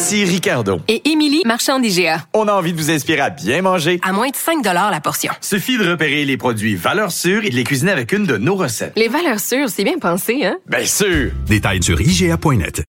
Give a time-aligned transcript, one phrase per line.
[0.00, 0.78] Ici Ricardo.
[0.86, 2.24] Et Émilie, marchand d'IGA.
[2.32, 3.98] On a envie de vous inspirer à bien manger.
[4.04, 5.32] À moins de 5 la portion.
[5.40, 8.54] Suffit de repérer les produits valeurs sûres et de les cuisiner avec une de nos
[8.54, 8.92] recettes.
[8.94, 10.56] Les valeurs sûres, c'est bien pensé, hein?
[10.68, 11.32] Bien sûr!
[11.48, 12.84] Détails sur IGA.net.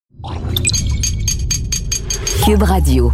[2.46, 3.12] Cube Radio.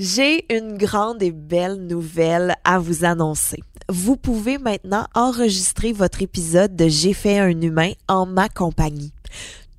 [0.00, 3.62] J'ai une grande et belle nouvelle à vous annoncer.
[3.88, 9.12] Vous pouvez maintenant enregistrer votre épisode de J'ai fait un humain en ma compagnie.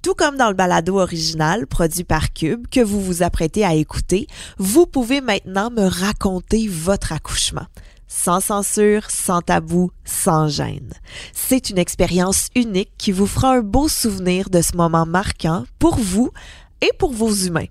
[0.01, 4.27] Tout comme dans le balado original produit par Cube que vous vous apprêtez à écouter,
[4.57, 7.65] vous pouvez maintenant me raconter votre accouchement.
[8.07, 10.93] Sans censure, sans tabou, sans gêne.
[11.33, 15.95] C'est une expérience unique qui vous fera un beau souvenir de ce moment marquant pour
[15.95, 16.31] vous
[16.81, 17.67] et pour vos humains.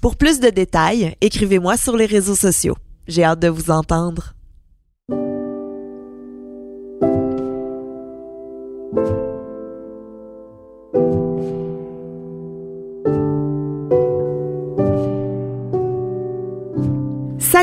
[0.00, 2.76] Pour plus de détails, écrivez-moi sur les réseaux sociaux.
[3.08, 4.34] J'ai hâte de vous entendre.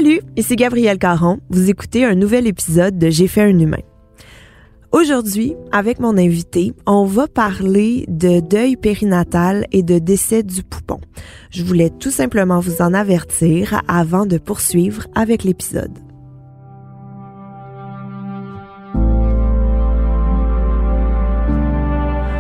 [0.02, 1.42] Salut, ici Gabrielle Caron.
[1.50, 3.82] Vous écoutez un nouvel épisode de J'ai fait un humain.
[4.94, 11.02] Aujourd'hui, avec mon invité, on va parler de deuil périnatal et de décès du poupon.
[11.52, 16.00] Je voulais tout simplement vous en avertir avant de poursuivre avec l'épisode.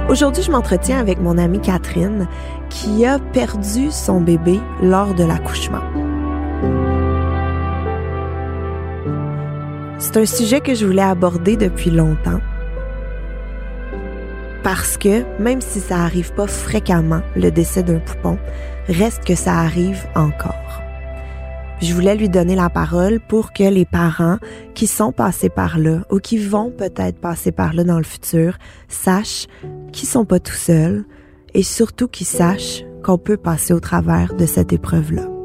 [0.09, 2.29] Aujourd'hui, je m'entretiens avec mon amie Catherine
[2.69, 5.83] qui a perdu son bébé lors de l'accouchement.
[9.99, 12.39] C'est un sujet que je voulais aborder depuis longtemps.
[14.63, 18.37] Parce que même si ça arrive pas fréquemment, le décès d'un poupon,
[18.87, 20.55] reste que ça arrive encore.
[21.81, 24.37] Je voulais lui donner la parole pour que les parents
[24.73, 28.57] qui sont passés par là ou qui vont peut-être passer par là dans le futur
[28.87, 29.47] sachent
[29.91, 31.03] qu'ils sont pas tout seuls
[31.53, 35.38] et surtout qu'ils sachent qu'on peut passer au travers de cette épreuve-là.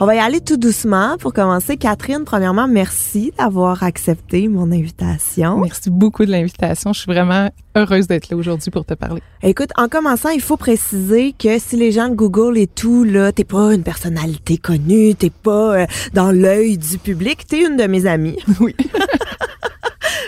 [0.00, 1.16] On va y aller tout doucement.
[1.18, 5.58] Pour commencer, Catherine, premièrement, merci d'avoir accepté mon invitation.
[5.60, 6.92] Merci beaucoup de l'invitation.
[6.92, 9.22] Je suis vraiment heureuse d'être là aujourd'hui pour te parler.
[9.42, 13.30] Écoute, en commençant, il faut préciser que si les gens de Google et tout, là,
[13.30, 17.84] t'es pas une personnalité connue, t'es pas euh, dans l'œil du public, t'es une de
[17.84, 18.38] mes amies.
[18.60, 18.74] Oui.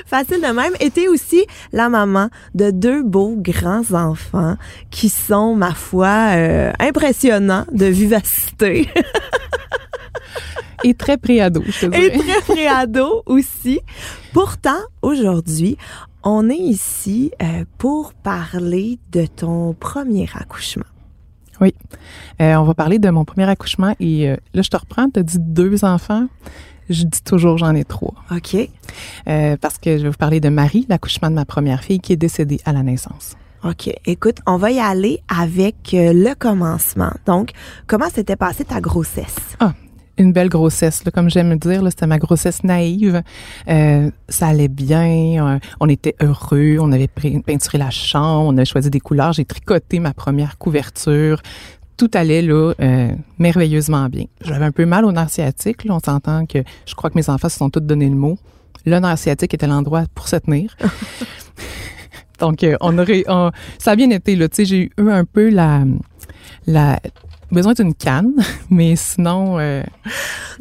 [0.06, 0.72] Facile de même.
[0.81, 4.56] Et t'es aussi la maman de deux beaux grands enfants
[4.91, 8.89] qui sont, ma foi, euh, impressionnants de vivacité.
[10.84, 12.19] Et très préado, je te Et dirais.
[12.19, 13.81] très préado aussi.
[14.33, 15.77] Pourtant, aujourd'hui,
[16.23, 20.84] on est ici euh, pour parler de ton premier accouchement.
[21.61, 21.75] Oui.
[22.43, 25.09] Euh, on va parler de mon premier accouchement et euh, là, je te reprends.
[25.11, 26.27] Tu as dit deux enfants.
[26.89, 28.15] Je dis toujours j'en ai trois.
[28.31, 28.57] OK.
[29.29, 32.13] Euh, parce que je vais vous parler de Marie, l'accouchement de ma première fille qui
[32.13, 33.37] est décédée à la naissance.
[33.65, 33.91] OK.
[34.05, 37.13] Écoute, on va y aller avec euh, le commencement.
[37.27, 37.51] Donc,
[37.87, 39.57] comment s'était passée ta grossesse?
[40.19, 43.23] Une belle grossesse, là, comme j'aime le dire, c'était ma grossesse naïve.
[43.69, 48.65] Euh, ça allait bien, euh, on était heureux, on avait peinturé la chambre, on a
[48.65, 51.43] choisi des couleurs, j'ai tricoté ma première couverture.
[51.97, 54.25] Tout allait là euh, merveilleusement bien.
[54.43, 55.84] J'avais un peu mal au nerf sciatique.
[55.84, 58.39] Là, on s'entend que je crois que mes enfants se sont tous donné le mot.
[58.84, 60.77] Le nerf sciatique était l'endroit pour se tenir.
[62.39, 64.49] Donc, euh, on aurait, on- ça a bien été là.
[64.49, 65.85] Tu sais, j'ai eu un peu la,
[66.67, 67.01] la
[67.53, 68.33] besoin d'une canne,
[68.71, 69.83] mais sinon, euh,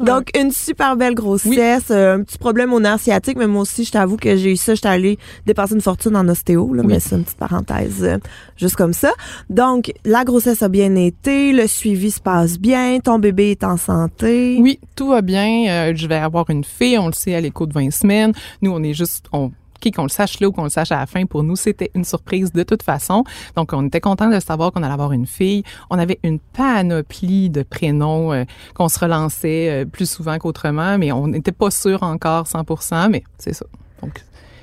[0.00, 3.84] Donc, une super belle grossesse, euh, un petit problème au nerf sciatique, mais moi aussi,
[3.84, 6.88] je t'avoue que j'ai eu ça, j'étais allée dépenser une fortune en ostéo, là, Oui.
[6.94, 8.18] mais c'est une petite parenthèse, euh,
[8.56, 9.12] juste comme ça.
[9.50, 13.76] Donc, la grossesse a bien été, le suivi se passe bien, ton bébé est en
[13.76, 14.58] santé.
[14.60, 15.94] Oui, tout va bien.
[15.94, 18.32] Je vais avoir une fille, on le sait à l'écho de 20 semaines.
[18.62, 21.06] Nous, on est juste, on, qu'on le sache là ou qu'on le sache à la
[21.06, 23.24] fin, pour nous, c'était une surprise de toute façon.
[23.56, 25.62] Donc, on était content de savoir qu'on allait avoir une fille.
[25.90, 28.44] On avait une panoplie de prénoms euh,
[28.74, 33.22] qu'on se relançait euh, plus souvent qu'autrement, mais on n'était pas sûr encore 100%, mais
[33.38, 33.66] c'est ça.
[34.02, 34.22] Donc,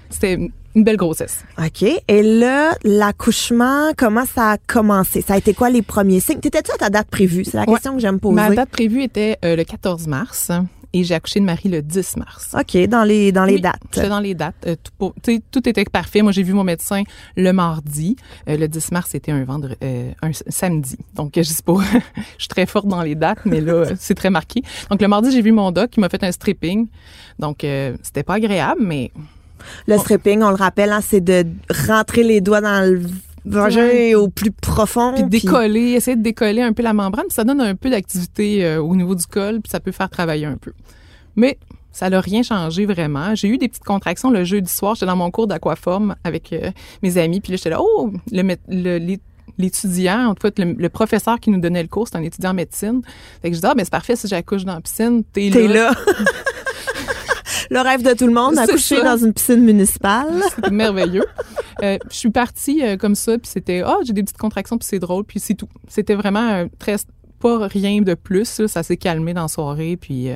[0.10, 1.44] c'était une- une belle grossesse.
[1.60, 1.84] OK.
[2.08, 5.22] Et là, l'accouchement, comment ça a commencé?
[5.22, 6.40] Ça a été quoi les premiers signes?
[6.40, 7.46] T'étais-tu à ta date prévue?
[7.46, 7.74] C'est la Ouais.
[7.74, 8.36] question que j'aime poser.
[8.36, 10.52] Ma date prévue était euh, le 14 mars.
[10.94, 12.56] Et j'ai accouché de Marie le 10 mars.
[12.58, 13.82] OK, dans les, dans les Oui, dates.
[13.94, 14.56] J'étais dans les dates.
[14.68, 15.14] Euh, tout, pour-
[15.66, 16.22] était parfait.
[16.22, 17.04] Moi, j'ai vu mon médecin
[17.36, 18.16] le mardi.
[18.48, 19.76] Euh, le 10 mars, c'était un vendredi,
[20.22, 20.98] un s- samedi.
[21.16, 21.74] Donc, euh, je sais pas,
[22.38, 24.62] je suis très forte dans les dates, mais là, euh, c'est très marqué.
[24.92, 26.88] Donc, le mardi, j'ai vu mon doc qui m'a fait un stripping.
[27.40, 29.12] Donc, euh, c'était pas agréable, mais
[29.88, 31.46] Le stripping, on le rappelle, hein, c'est de
[31.88, 33.02] rentrer les doigts dans le
[33.46, 34.16] Ouais.
[34.16, 35.14] au plus profond.
[35.14, 38.66] puis décoller, essayer de décoller un peu la membrane, puis ça donne un peu d'activité
[38.66, 40.72] euh, au niveau du col, puis ça peut faire travailler un peu.
[41.36, 41.58] Mais
[41.92, 43.36] ça n'a rien changé vraiment.
[43.36, 44.96] J'ai eu des petites contractions le jeudi soir.
[44.96, 48.12] J'étais dans mon cours d'aquaforme avec euh, mes amis, puis là j'étais là, oh,
[49.58, 52.56] l'étudiant, en fait, le, le professeur qui nous donnait le cours, c'est un étudiant en
[52.56, 53.02] médecine.
[53.42, 55.56] Fait que je dis, ah, ben c'est parfait si j'accouche dans la piscine, t'es là.
[55.56, 55.94] T'es là.
[57.70, 59.16] le rêve de tout le monde, accoucher ça.
[59.16, 60.42] dans une piscine municipale.
[60.56, 61.26] C'était merveilleux.
[61.82, 64.88] Euh, je suis partie euh, comme ça, puis c'était ah j'ai des petites contractions, puis
[64.90, 65.70] c'est drôle, puis c'est tout.
[65.88, 66.96] C'était vraiment euh, très
[67.40, 68.60] pas rien de plus.
[68.60, 68.68] là.
[68.70, 70.36] Ça s'est calmé dans la soirée, puis euh,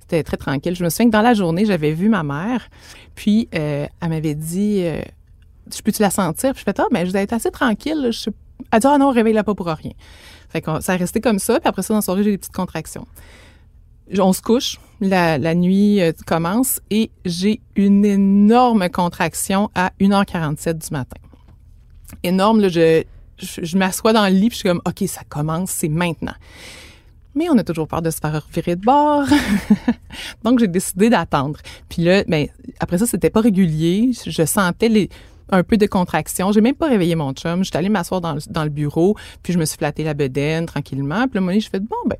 [0.00, 0.74] c'était très tranquille.
[0.74, 2.68] Je me souviens que dans la journée, j'avais vu ma mère,
[3.14, 5.00] puis euh, elle m'avait dit euh,
[5.74, 6.52] je peux-tu la sentir?
[6.52, 8.00] Puis je fais ah ben je vais être assez tranquille.
[8.00, 8.10] là.
[8.10, 8.30] Je sais-
[8.72, 9.92] Elle dit ah non réveille-la pas pour rien.
[10.48, 12.38] Fait que ça a resté comme ça, puis après ça dans la soirée j'ai des
[12.38, 13.06] petites contractions.
[14.18, 20.92] On se couche, la, nuit euh, commence et j'ai une énorme contraction à 1h47 du
[20.92, 21.20] matin.
[22.22, 23.02] Énorme, là, je,
[23.38, 26.34] je, m'assois dans le lit puis je suis comme, OK, ça commence, c'est maintenant.
[27.34, 29.26] Mais on a toujours peur de se faire virer de bord.
[30.42, 31.60] Donc, j'ai décidé d'attendre.
[31.90, 32.48] Puis là, ben,
[32.80, 34.12] après ça, c'était pas régulier.
[34.26, 35.10] Je sentais les,
[35.50, 36.50] un peu de contraction.
[36.52, 37.62] J'ai même pas réveillé mon chum.
[37.62, 40.66] J'étais allée m'asseoir dans le, dans le bureau, puis je me suis flatté la bedaine
[40.66, 41.28] tranquillement.
[41.28, 42.16] Puis là, donné, je fais bon, ben,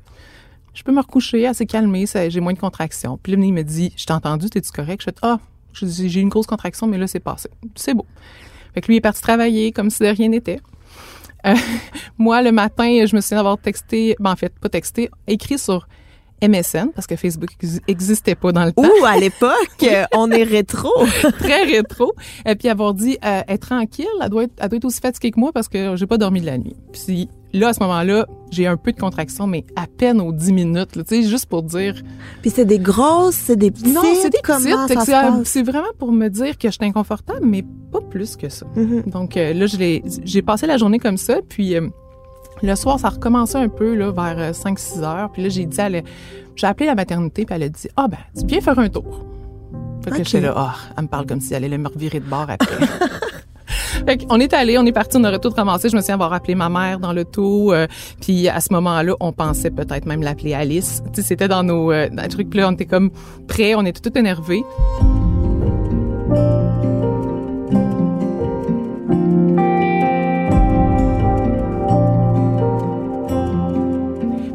[0.77, 3.17] je peux me recoucher, assez calmé, ça- j'ai moins de contractions.
[3.21, 5.01] Puis là, il me dit, je t'ai entendu, t'es-tu correct?
[5.01, 5.39] Je fais, ah,
[5.73, 7.49] j'ai une grosse contraction, mais là, c'est passé.
[7.73, 8.05] C'est beau.
[8.75, 10.59] Fait que lui est parti travailler comme si de rien n'était.
[11.47, 11.55] Euh,
[12.19, 15.87] moi, le matin, je me souviens d'avoir texté, ben, en fait, pas texté, écrit sur
[16.43, 18.83] MSN, parce que Facebook ex- existait pas dans le temps.
[18.83, 19.83] Ouh, à l'époque,
[20.13, 20.91] on est rétro.
[21.39, 22.13] très rétro.
[22.45, 25.31] Et puis avoir dit, euh, est tranquille, elle doit, être, elle doit être aussi fatiguée
[25.31, 26.75] que moi parce que j'ai pas dormi de la nuit.
[26.93, 30.53] Puis là, à ce moment-là, j'ai un peu de contraction, mais à peine aux 10
[30.53, 31.95] minutes, tu sais, juste pour dire...
[32.41, 33.93] Puis c'est des grosses, c'est des petites.
[33.93, 34.65] non, c'est des petites.
[35.39, 38.65] Que C'est vraiment pour me dire que je suis inconfortable, mais pas plus que ça.
[38.75, 39.03] Mhm.
[39.07, 41.87] Donc euh, là, j'ai passé la journée comme ça, puis euh,
[42.63, 45.29] le soir, ça recommençait un peu là, vers 5-6 heures.
[45.31, 46.01] Puis là, j'ai dit, la-
[46.55, 49.25] j'ai appelé la maternité, puis elle a dit, ah ben, tu viens faire un tour.
[50.03, 50.23] Fait que Ok.
[50.23, 52.77] j'étais là, ah, elle me parle comme si elle allait me revirer de bord après.
[54.27, 55.89] qu'on est allé, on est parti, on aurait tout ramassé.
[55.89, 57.73] Je me souviens avoir appelé ma mère dans l'auto.
[57.73, 57.87] euh,
[58.21, 61.01] puis à ce moment-là, on pensait peut-être même l'appeler Alice.
[61.13, 62.49] Tu sais, c'était dans nos euh, trucs.
[62.49, 63.11] Puis là, on était comme
[63.47, 64.63] prêts, on était tout énervés.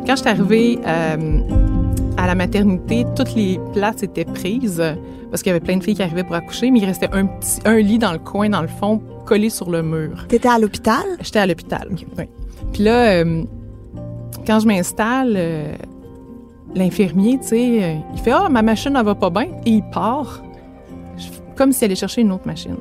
[0.06, 1.61] Quand je suis arrivée euh,
[2.22, 4.82] à la maternité, toutes les places étaient prises
[5.30, 7.26] parce qu'il y avait plein de filles qui arrivaient pour accoucher, mais il restait un
[7.26, 10.26] petit un lit dans le coin, dans le fond, collé sur le mur.
[10.28, 11.02] T'étais à l'hôpital?
[11.20, 11.88] J'étais à l'hôpital.
[11.90, 12.24] Oui.
[12.72, 13.42] Puis là, euh,
[14.46, 15.74] quand je m'installe, euh,
[16.74, 19.46] l'infirmier, tu sais, euh, il fait Ah, ma machine, elle va pas bien.
[19.66, 20.42] Et il part,
[21.56, 22.76] comme s'il allait chercher une autre machine.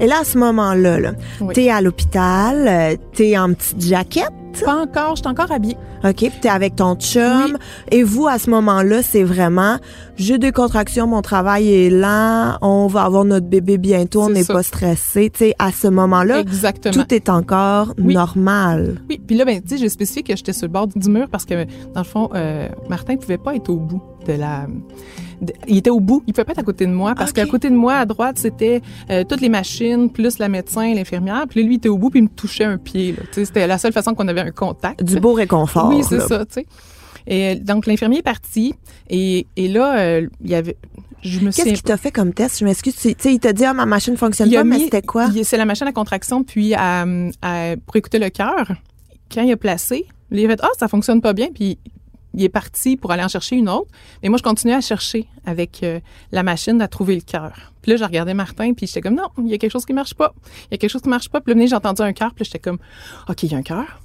[0.00, 1.54] Et là, à ce moment-là, là, Oui.
[1.54, 4.32] t'es à l'hôpital, euh, t'es en petite jaquette,
[4.64, 5.76] Pas encore, je suis encore habillée.
[6.04, 7.52] OK, puis t'es avec ton chum.
[7.52, 7.58] Oui.
[7.90, 9.78] Et vous, à ce moment-là, c'est vraiment,
[10.16, 14.44] j'ai des contractions, mon travail est lent, on va avoir notre bébé bientôt, on n'est
[14.44, 15.30] pas stressé.
[15.30, 16.92] Tu sais, à ce moment-là, Exactement.
[16.94, 18.14] tout est encore Oui.
[18.14, 19.00] normal.
[19.08, 21.28] Oui, puis là, ben, tu sais, j'ai spécifié que j'étais sur le bord du mur
[21.30, 24.66] parce que, dans le fond, euh, Martin pouvait pas être au bout de la...
[25.66, 27.36] il était au bout, il pouvait pas être à côté de moi parce Ok.
[27.36, 28.80] qu'à côté de moi, à droite, c'était
[29.10, 32.10] euh, toutes les machines, plus la médecin, l'infirmière, puis là, lui, il était au bout,
[32.10, 33.14] puis il me touchait un pied.
[33.32, 35.02] C'était la seule façon qu'on avait un contact.
[35.02, 35.88] Du beau réconfort.
[35.88, 36.66] Oui, c'est ça, tu sais.
[37.26, 38.74] Et euh, donc, l'infirmier est parti,
[39.10, 40.76] et, et là, euh, il y avait...
[41.22, 42.58] Je me Qu'est-ce qu'il t'a fait comme test?
[42.58, 42.96] Je m'excuse.
[42.96, 45.28] Tu sais, il t'a dit, ah, ma machine fonctionne il pas, mais mis- c'était quoi?
[45.44, 47.04] C'est la machine à contraction, puis à,
[47.42, 48.72] à- pour écouter le cœur.
[49.32, 51.78] Quand il a placé, il a fait Ah, ça fonctionne pas bien, puis
[52.34, 53.88] il est parti pour aller en chercher une autre.
[54.22, 57.52] Mais moi, je continuais à chercher avec euh, la machine à trouver le cœur.
[57.82, 59.92] Puis là, je regardais Martin, puis j'étais comme Non, il y a quelque chose qui
[59.92, 60.32] marche pas.
[60.70, 61.40] Il y a quelque chose qui marche pas.
[61.40, 62.78] Puis là, j'ai entendu un cœur, puis j'étais comme
[63.28, 64.00] OK, il y a un cœur.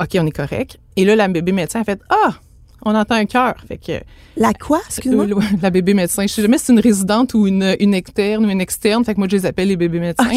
[0.00, 0.78] OK, on est correct.
[0.96, 2.34] Et là, la bébé médecin a fait Ah,
[2.82, 3.54] on entend un cœur.
[3.66, 3.92] Fait que
[4.36, 4.80] La quoi?
[4.86, 5.24] Excuse-moi?
[5.26, 6.22] euh, la bébé médecin.
[6.22, 9.04] Je sais jamais si c'est une résidente ou une, une externe ou une externe.
[9.04, 10.28] Fait que moi, je les appelle les bébés médecins.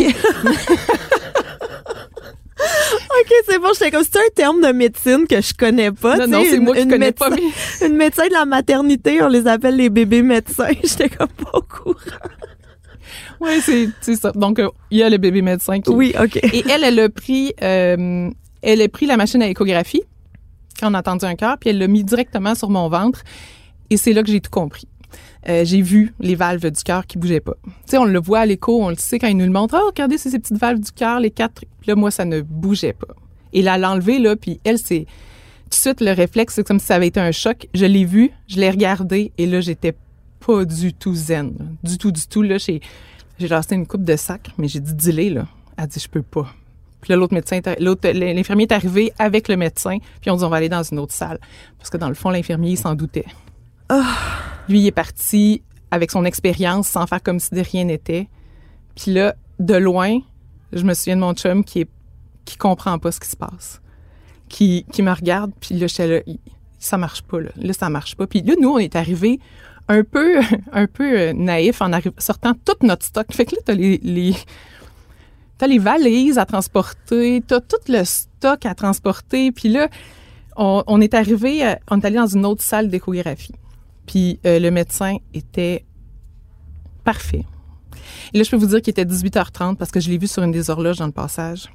[2.62, 3.68] OK, c'est bon.
[3.74, 6.18] J'étais comme, c'est un terme de médecine que je connais pas.
[6.18, 7.30] Non, non, c'est moi qui connais pas.
[7.30, 10.70] mais- Une médecin de la maternité, on les appelle les bébés médecins.
[10.84, 11.96] J'étais comme pas au courant.
[13.62, 14.32] C'est c'est ça.
[14.34, 15.90] Donc, euh, il y a le bébé médecin qui...
[15.90, 16.38] Oui, OK.
[16.38, 17.54] Et elle, elle a pris...
[17.62, 18.30] euh,
[18.62, 20.04] elle a pris la machine à échographie
[20.80, 23.22] quand on a entendu un cœur, puis elle l'a mis directement sur mon ventre.
[23.90, 24.88] Et c'est là que j'ai tout compris.
[25.50, 27.56] Euh, j'ai vu les valves du cœur qui bougeaient pas.
[27.64, 29.76] Tu sais, on le voit à l'écho, on le sait quand il nous le montre.
[29.80, 31.62] Oh, regardez, c'est ces petites valves du cœur, les quatre.
[31.62, 33.14] Puis là, moi, ça ne bougeait pas.
[33.54, 35.06] Et là, l'enlever, là, puis elle, c'est
[35.66, 37.68] tout de suite le réflexe, c'est comme si ça avait été un choc.
[37.74, 39.96] Je l'ai vu, je l'ai regardé, et là, j'étais
[40.46, 41.78] pas du tout zen.
[41.84, 42.42] Du tout, du tout.
[42.42, 42.82] Là, j'ai,
[43.40, 45.48] lancé une coupe de sac, mais j'ai dit, dis-les, là.
[45.78, 46.48] Elle dit, je peux pas.
[47.02, 50.58] Puis là, l'autre médecin, l'infirmier est arrivé avec le médecin, puis on dit, on va
[50.58, 51.40] aller dans une autre salle.
[51.78, 53.26] Parce que dans le fond, l'infirmier, il s'en doutait.
[54.72, 55.62] Lui, est parti
[55.92, 58.28] avec son expérience, sans faire comme si de rien n'était.
[58.96, 60.20] Puis là, de loin,
[60.74, 61.90] je me souviens de mon chum qui est
[62.46, 63.82] qui comprend pas ce qui se passe,
[64.50, 66.34] qui, qui me regarde, puis là, j'étais là,
[66.80, 67.50] ça marche pas, là.
[67.56, 68.26] Là, ça marche pas.
[68.26, 69.40] Puis là, nous, on est arrivé
[69.88, 70.40] un peu,
[70.72, 73.28] un peu euh, naïf en sortant tout notre stock.
[73.32, 74.34] Fait que là, t'as les, les,
[75.60, 79.52] t'as les valises à transporter, t'as tout le stock à transporter.
[79.52, 79.88] Puis là,
[80.56, 83.54] on, on est arrivé, à- on est allé dans une autre salle d'échographie.
[84.12, 85.86] Puis euh, le médecin était
[87.06, 87.46] parfait.
[88.34, 90.44] Et là, je peux vous dire qu'il était 18h30 parce que je l'ai vu sur
[90.44, 91.72] une des horloges dans le passage.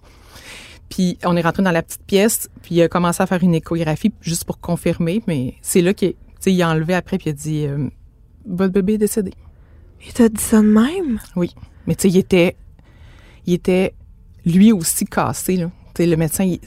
[0.91, 3.55] Puis on est rentré dans la petite pièce, puis il a commencé à faire une
[3.55, 6.15] échographie juste pour confirmer, mais c'est là qu'il
[6.45, 7.89] il a enlevé après, puis il a dit euh,
[8.45, 9.33] Votre bébé est décédé.
[10.07, 11.19] Il t'a dit ça de même?
[11.37, 11.55] Oui.
[11.87, 12.55] Mais tu sais, il était,
[13.47, 13.95] il était
[14.45, 15.57] lui aussi cassé.
[15.57, 15.71] Là.
[15.99, 16.61] Le médecin, il,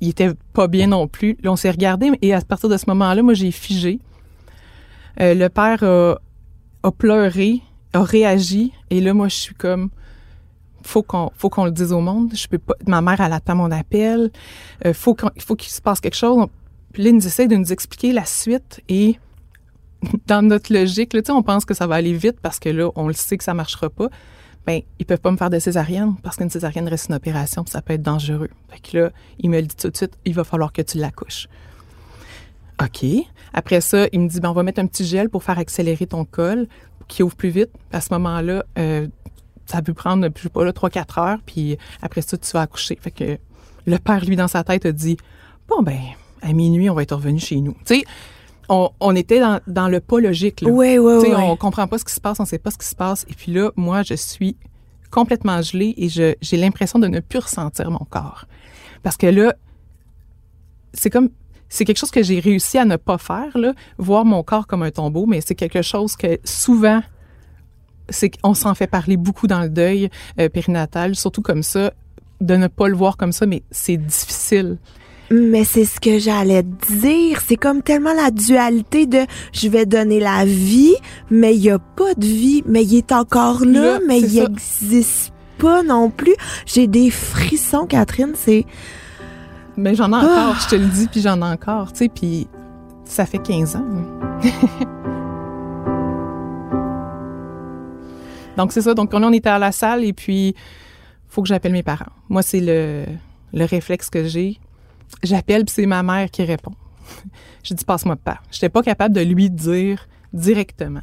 [0.00, 1.36] il était pas bien non plus.
[1.44, 4.00] Là, on s'est regardé et à partir de ce moment-là, moi, j'ai figé.
[5.20, 9.90] Euh, le père a, pleuré, a réagi et là, moi, je suis comme
[10.82, 12.32] faut qu'on faut qu'on le dise au monde.
[12.34, 12.74] Je peux pas.
[12.86, 14.30] Ma mère elle attend mon appel.
[14.84, 16.46] Euh, faut qu'on- faut qu'il se passe quelque chose.
[16.92, 19.18] Puis là, ils nous essaient de nous expliquer la suite et
[20.26, 23.06] dans notre logique, là, on pense que ça va aller vite parce que là, on
[23.08, 24.08] le sait que ça marchera pas.
[24.66, 27.70] Ben, ils peuvent pas me faire de césarienne parce qu'une césarienne reste une opération, puis
[27.72, 28.48] ça peut être dangereux.
[28.70, 30.98] Fait que là, il me le dit tout de suite, il va falloir que tu
[30.98, 31.48] l'accouches.
[32.82, 33.06] OK.
[33.52, 36.06] Après ça, il me dit, ben, on va mettre un petit gel pour faire accélérer
[36.06, 36.66] ton col,
[37.08, 37.70] qui ouvre plus vite.
[37.92, 39.06] À ce moment-là, euh,
[39.66, 42.98] ça peut prendre, je sais pas, là, 3-4 heures, puis après ça, tu vas accoucher.
[43.00, 43.38] Fait que
[43.86, 45.16] le père, lui, dans sa tête, a dit,
[45.68, 45.98] bon, ben,
[46.42, 47.74] à minuit, on va être revenu chez nous.
[47.84, 48.04] Tu sais,
[48.68, 50.70] on, on était dans, dans le pas logique, là.
[50.70, 51.42] Oui, oui, Tu sais, oui.
[51.42, 53.24] on comprend pas ce qui se passe, on sait pas ce qui se passe.
[53.28, 54.56] Et puis là, moi, je suis
[55.10, 58.46] complètement gelée et j'ai l'impression de ne plus ressentir mon corps.
[59.02, 59.54] Parce que là,
[60.92, 61.28] c'est comme,
[61.74, 64.84] c'est quelque chose que j'ai réussi à ne pas faire, là, voir mon corps comme
[64.84, 67.02] un tombeau, mais c'est quelque chose que souvent,
[68.08, 71.92] c'est qu'on s'en fait parler beaucoup dans le deuil euh, périnatal, surtout comme ça,
[72.40, 74.78] de ne pas le voir comme ça, mais c'est difficile.
[75.32, 77.40] Mais c'est ce que j'allais dire.
[77.44, 80.94] C'est comme tellement la dualité de je vais donner la vie,
[81.28, 84.38] mais il y a pas de vie, mais il est encore là, Là, mais il
[84.38, 84.44] ça.
[84.44, 86.36] existe pas non plus.
[86.66, 88.34] J'ai des frissons, Catherine.
[88.36, 88.64] C'est
[89.76, 90.18] Mais j'en ai Ah!
[90.50, 92.48] encore, je te le dis, puis j'en ai encore, tu sais, puis
[93.04, 93.84] ça fait 15 ans.
[98.56, 100.54] donc c'est ça, donc on était à la salle et puis
[101.28, 102.12] faut que j'appelle mes parents.
[102.28, 103.04] Moi c'est le,
[103.52, 104.58] le réflexe que j'ai.
[105.22, 106.72] J'appelle puis c'est ma mère qui répond.
[107.64, 108.38] Je dis passe-moi pas.
[108.50, 111.02] J'étais pas capable de lui dire directement.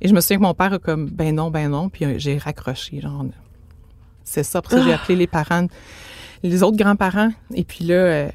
[0.00, 2.38] Et je me souviens que mon père a comme ben non, ben non, puis j'ai
[2.38, 3.24] raccroché genre
[4.22, 5.66] c'est ça, après ça, j'ai appelé les parents
[6.44, 7.32] les autres grands-parents.
[7.54, 8.28] Et puis là, euh,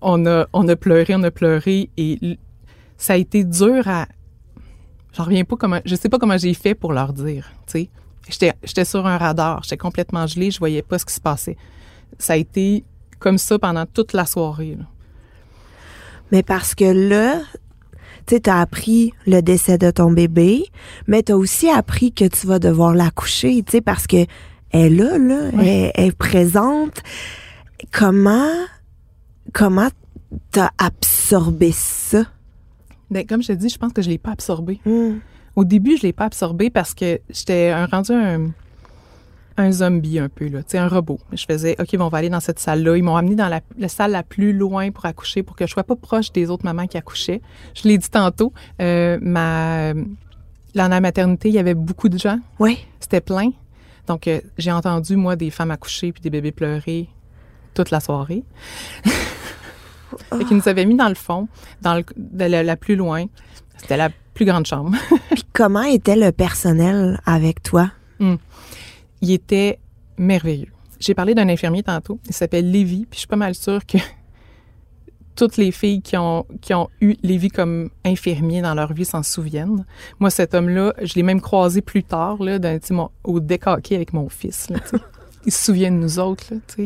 [0.00, 1.90] on, a, pleuré, on a pleuré.
[1.96, 2.38] Et
[2.96, 4.06] ça a été dur à.
[5.12, 5.42] J'en reviens.
[5.84, 7.52] Je sais pas comment j'ai fait pour leur dire.
[8.28, 11.56] J'étais, sur un radar, j'étais complètement gelée, je voyais pas ce qui se passait.
[12.18, 12.84] Ça a été
[13.18, 14.78] comme ça pendant toute la soirée.
[16.30, 17.40] Mais parce que là,
[18.26, 20.64] tu t'as appris le décès de ton bébé,
[21.08, 24.26] mais t'as aussi appris que tu vas devoir l'accoucher, tu sais, parce que
[24.72, 27.02] est là, là, elle, elle est présente.
[27.92, 28.52] Comment,
[29.52, 29.88] comment
[30.50, 32.24] t'as absorbé ça?
[33.10, 34.80] Ben, comme je te dis, je pense que je l'ai pas absorbé.
[34.84, 35.18] Hmm.
[35.56, 38.50] Au début, je l'ai pas absorbé parce que j'étais un- rendu un,
[39.56, 41.18] un zombie un peu, là, un robot.
[41.32, 42.96] Je faisais, OK, bon, on va aller dans cette salle-là.
[42.96, 45.72] Ils m'ont amené dans la, la salle la plus loin pour accoucher, pour que je
[45.72, 47.40] sois pas proche des autres mamans qui accouchaient.
[47.74, 49.92] Je l'ai dit tantôt, euh, ma,
[50.74, 52.38] dans la maternité, il y avait beaucoup de gens.
[52.60, 52.78] Oui.
[53.00, 53.50] C'était plein.
[54.10, 57.08] Donc, euh, j'ai entendu, moi, des femmes accoucher puis des bébés pleurer
[57.74, 58.42] toute la soirée.
[59.04, 61.46] fait qu'ils nous avaient mis dans le fond,
[61.80, 63.26] dans le, de la, la plus loin.
[63.76, 64.96] C'était la plus grande chambre.
[65.30, 67.92] Puis comment était le personnel avec toi?
[68.18, 69.78] il était
[70.18, 70.72] merveilleux.
[70.98, 73.96] J'ai parlé d'un infirmier tantôt, il s'appelle Lévi, puis je suis pas mal sûre que
[75.36, 79.22] toutes les filles qui ont, qui ont eu Lévi comme infirmier dans leur vie s'en
[79.22, 79.84] souviennent.
[80.18, 84.12] Moi, cet homme-là, je l'ai même croisé plus tard, là, dans, mon- au décaqué avec
[84.12, 84.68] mon fils.
[84.70, 84.78] Là,
[85.46, 86.44] il se souvient de nous autres.
[86.50, 86.84] Là.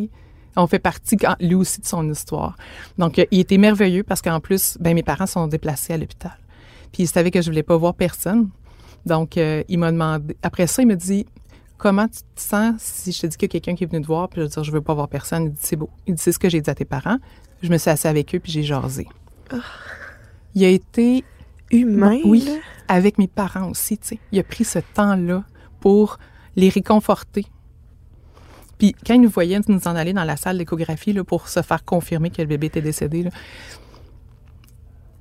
[0.56, 2.56] On fait partie, lui aussi, de son histoire.
[2.96, 6.38] Donc, euh, il était merveilleux parce qu'en plus, ben, mes parents sont déplacés à l'hôpital.
[6.92, 8.50] Puis, il savait que je voulais pas voir personne.
[9.04, 10.36] Donc, euh, il m'a demandé.
[10.42, 11.26] Après ça, il me dit
[11.76, 14.00] Comment tu te sens si je te dis qu'il y a quelqu'un qui est venu
[14.00, 15.90] te voir, puis je vais dire Je veux pas voir personne Il dit C'est beau.
[16.06, 17.18] Il dit C'est ce que j'ai dit à tes parents.
[17.62, 19.06] Je me suis assise avec eux, puis j'ai jasé.
[20.54, 21.24] Il a été
[21.70, 22.18] Humain.
[22.24, 22.52] oui, là?
[22.88, 24.18] avec mes parents aussi, tu sais.
[24.32, 25.44] Il a pris ce temps-là
[25.80, 26.18] pour
[26.56, 27.46] les réconforter.
[28.78, 31.62] Puis quand il nous voyait nous en aller dans la salle d'échographie là, pour se
[31.62, 33.30] faire confirmer que le bébé était décédé, là,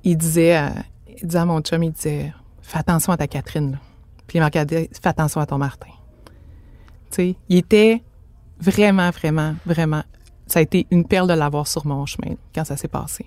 [0.04, 0.72] il disait, à-
[1.20, 2.32] il disait à mon chum, il disait,
[2.62, 3.78] fais attention à ta Catherine.
[4.26, 5.88] Puis il m'a regardé, fais attention à ton Martin.
[7.22, 8.02] Il était
[8.60, 10.02] vraiment, vraiment, vraiment.
[10.46, 13.26] Ça a été une perle de l'avoir sur mon chemin quand ça s'est passé.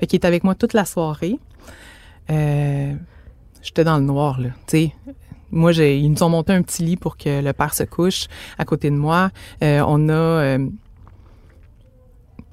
[0.00, 1.38] Fait qu'il était avec moi toute la soirée.
[2.30, 2.94] Euh,
[3.62, 4.48] J'étais dans le noir, là.
[4.66, 4.92] Tu sais,
[5.50, 8.26] moi, ils nous ont monté un petit lit pour que le père se couche
[8.58, 9.30] à côté de moi.
[9.62, 10.12] Euh, on a.
[10.12, 10.68] euh,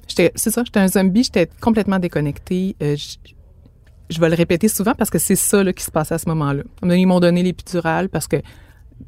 [0.06, 2.76] c'est ça, j'étais un zombie, j'étais complètement déconnectée.
[2.80, 6.62] Je, vais le répéter souvent parce que c'est ça qui se passait à ce moment-là.
[6.82, 8.36] Ils m'ont donné l'épidurale parce que,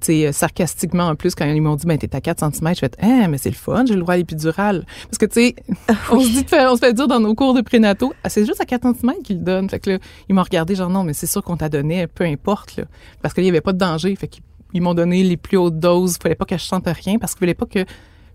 [0.00, 2.80] sais, euh, sarcastiquement en plus, quand ils m'ont dit, ben, t'es à 4 cm, je
[2.80, 4.84] fais, ah, mais c'est le fun, j'ai le droit à l'épidurale.
[5.04, 5.54] Parce que, tu sais,
[6.11, 8.61] on se dit, on se fait dire dans nos cours de prénato, ah, c'est juste
[8.61, 9.70] à 4 cm qu'ils le donnent.
[9.70, 12.25] Fait que là, ils m'ont regardé, genre, non, mais c'est sûr qu'on t'a donné, peu
[12.25, 12.84] importe, là.
[13.20, 14.14] Parce qu'il y avait pas de danger.
[14.16, 14.42] Fait qu'ils
[14.75, 16.16] ils m'ont donné les plus hautes doses.
[16.18, 17.84] Fallait pas que je sente rien parce qu'ils voulaient pas que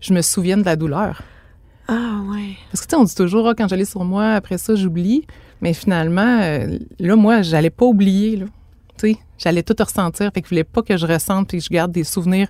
[0.00, 1.22] je me souvienne de la douleur.
[1.88, 2.56] Ah, ouais.
[2.70, 5.26] Parce que, tu sais, on dit toujours, ah, quand j'allais sur moi, après ça, j'oublie.
[5.60, 8.46] Mais finalement, euh, là, moi, j'allais pas oublier, là.
[8.98, 10.30] Tu sais, j'allais tout ressentir.
[10.34, 12.48] Fait qu'ils voulaient pas que je ressente et que je garde des souvenirs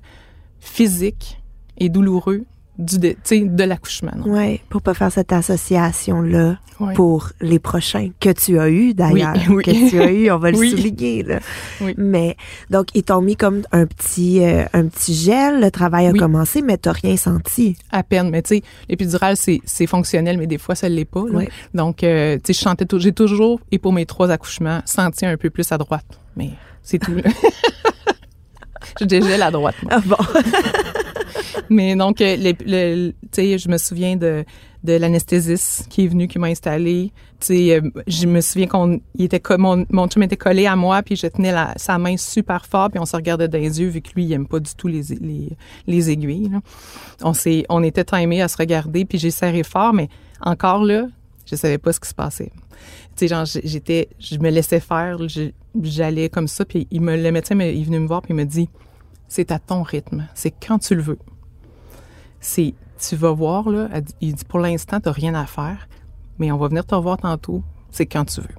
[0.61, 1.41] physiques
[1.79, 2.45] et douloureux
[2.79, 4.13] du, sais, de l'accouchement.
[4.25, 6.95] Ouais, pour pas faire cette association-là Ouais.
[6.95, 9.35] pour les prochains que tu as eu d'ailleurs.
[9.49, 9.65] Oui, oui.
[9.65, 10.71] Que tu as eu, on va le Oui.
[10.71, 11.41] souligner, là.
[11.81, 11.93] Oui.
[11.99, 12.37] Mais,
[12.71, 16.19] donc, ils t'ont mis comme un petit, euh, un petit gel, le travail a Oui.
[16.21, 17.77] commencé, mais t'as rien senti.
[17.91, 18.31] à peine.
[18.31, 21.25] Mais tu sais, l'épidurale, c'est, fonctionnel, mais des fois, ça ne l'est pas.
[21.29, 21.41] là.
[21.75, 25.37] Donc, euh, tu sais, je chantais j'ai toujours, et pour mes trois accouchements, senti un
[25.37, 26.07] peu plus à droite.
[26.39, 26.51] Mais
[26.83, 27.13] c'est tout.
[29.01, 29.75] je dégèle à droite.
[29.83, 29.93] moi.
[29.95, 30.17] Ah bon?
[31.71, 34.45] Mais donc, euh, les- le- tu sais, je me souviens de,
[34.85, 37.13] de l'anesthésiste qui est venu, qui m'a installé.
[37.41, 41.03] Tu sais, euh, je me souviens qu'on était mon, mon chum était collé à moi,
[41.03, 43.89] puis je tenais la, sa main super fort, puis on se regardait dans les yeux,
[43.89, 45.51] vu que lui, il aime pas du tout les, les,
[45.87, 46.49] les aiguilles.
[46.49, 46.61] là.
[47.23, 47.33] On
[47.69, 50.09] on était timés à se regarder, puis j'ai serré fort, mais
[50.41, 51.07] encore là,
[51.45, 52.51] je savais pas ce qui se passait.
[53.19, 55.19] Tu genre, j'étais, je me laissais faire,
[55.83, 58.37] j'allais comme ça, puis il me, le médecin, il est venu me voir, puis il
[58.37, 58.69] me dit,
[59.27, 61.19] c'est à ton rythme, c'est quand tu le veux.
[62.39, 63.89] C'est, tu vas voir, là,
[64.21, 65.89] il dit, pour l'instant, t'as rien à faire,
[66.39, 68.55] mais on va venir te voir tantôt, c'est quand tu veux.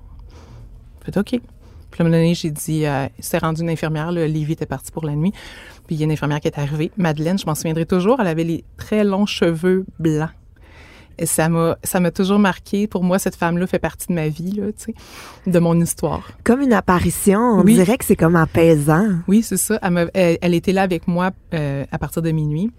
[1.05, 1.29] Fait OK.
[1.29, 1.41] Puis
[1.97, 4.91] à un moment donné, j'ai dit, euh, c'est rendu une infirmière, là, Livy était partie
[4.91, 5.31] pour la nuit,
[5.87, 8.27] puis il y a une infirmière qui est arrivée, Madeleine, je m'en souviendrai toujours, elle
[8.27, 10.31] avait les très longs cheveux blancs.
[11.21, 12.87] Et ça m'a, ça m'a toujours marqué.
[12.87, 16.25] Pour moi, cette femme-là fait partie de ma vie, là, tu sais, de mon histoire.
[16.45, 17.73] Comme une apparition, on Oui.
[17.75, 19.05] dirait que c'est comme apaisant.
[19.27, 19.77] Oui, c'est ça.
[19.81, 22.71] Elle, m'a- elle, elle était là avec moi euh, à partir de minuit.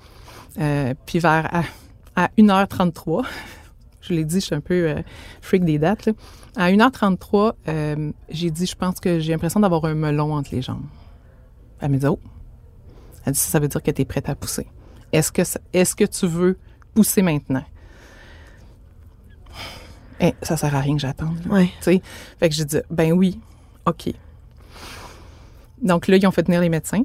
[0.58, 3.26] Euh, puis vers à, à 1h33,
[4.00, 5.02] je l'ai dit, je suis un peu euh,
[5.42, 6.06] freak des dates.
[6.06, 6.12] là.
[6.56, 10.62] À 1h33, euh, j'ai dit, je pense que j'ai l'impression d'avoir un melon entre les
[10.62, 10.86] jambes.
[11.80, 12.18] Elle me dit, oh.
[13.26, 14.66] Elle dit, ça, ça veut dire que tu es prête à pousser.
[15.12, 16.56] Est-ce que, ça- est-ce que tu veux
[16.94, 17.64] pousser maintenant?
[20.20, 21.38] Eh, ça sert à rien que j'attende.
[21.48, 21.70] Ouais.
[21.80, 23.38] Fait que j'ai dit, ben oui,
[23.86, 24.12] OK.
[25.82, 27.02] Donc là, ils ont fait venir les médecins.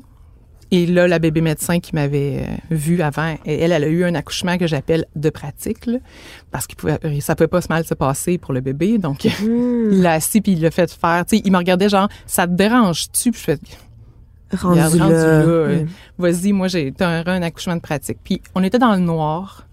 [0.71, 4.15] Et là, la bébé médecin qui m'avait euh, vu avant, elle, elle a eu un
[4.15, 5.99] accouchement que j'appelle de pratique, là,
[6.51, 6.73] parce que
[7.21, 8.97] ça pouvait pas se mal se passer pour le bébé.
[8.97, 11.25] Donc, il l'a assis puis il l'a fait faire.
[11.25, 13.31] Tu sais, il me regardait genre, ça te dérange-tu?
[13.31, 13.59] Puis je fais,
[14.53, 15.09] Rendu, là.
[15.09, 15.85] là, euh,
[16.17, 18.17] vas-y, moi, j'ai un, un accouchement de pratique.
[18.23, 19.64] Puis on était dans le noir.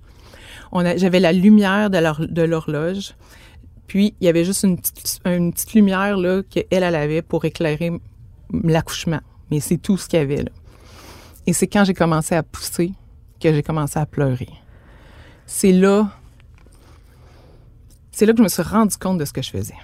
[0.96, 3.14] J'avais la lumière de l'hor- de l'horloge.
[3.86, 7.92] Puis il y avait juste une petite, lumière là qu'elle, elle avait pour éclairer
[8.64, 9.20] l'accouchement.
[9.50, 10.44] Mais c'est tout ce qu'il y avait.
[11.46, 12.92] Et c'est quand j'ai commencé à pousser
[13.40, 14.48] que j'ai commencé à pleurer.
[15.46, 16.08] C'est là,
[18.12, 19.74] c'est là que je me suis rendu compte de ce que je faisais.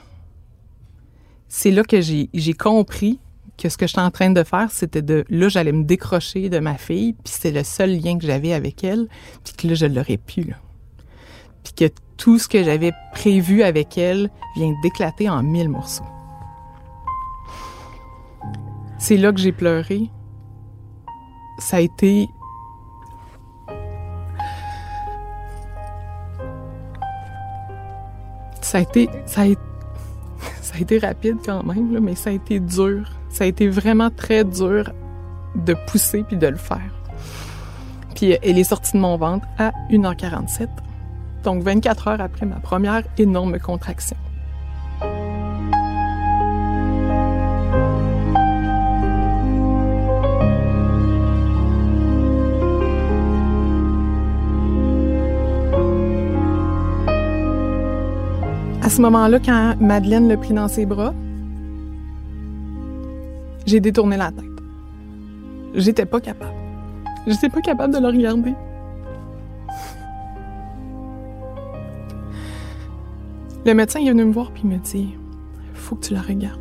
[1.48, 3.18] C'est là que j'ai compris
[3.58, 6.60] que ce que j'étais en train de faire, c'était de là, j'allais me décrocher de
[6.60, 9.08] ma fille, puis c'est le seul lien que j'avais avec elle,
[9.44, 10.54] puis que là, je l'aurais pu.
[11.74, 16.04] Puis que tout ce que j'avais prévu avec elle vient d'éclater en mille morceaux.
[18.98, 20.10] C'est là que j'ai pleuré.
[21.58, 22.28] Ça a été.
[28.60, 29.08] Ça a été.
[29.26, 33.12] Ça a été rapide quand même, mais ça a été dur.
[33.28, 34.90] Ça a été vraiment très dur
[35.54, 36.94] de pousser puis de le faire.
[38.14, 40.68] Puis elle est sortie de mon ventre à 1h47,
[41.48, 44.18] donc 24 heures après ma première énorme contraction.
[58.82, 61.14] À ce moment-là, quand Madeleine l'a pris dans ses bras,
[63.64, 64.44] j'ai détourné la tête.
[65.74, 66.52] J'étais pas capable.
[67.26, 68.54] J'étais pas capable de le regarder.
[73.68, 75.14] Le médecin est venu me voir puis me dit
[75.74, 76.58] Faut que tu la regardes.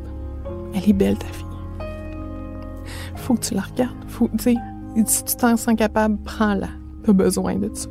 [0.73, 1.45] Elle est belle, ta fille.
[3.15, 3.95] Faut que tu la regardes.
[4.09, 4.57] Faut, tu
[5.05, 6.67] si tu t'en sens capable, prends-la.
[7.05, 7.87] T'as besoin de ça.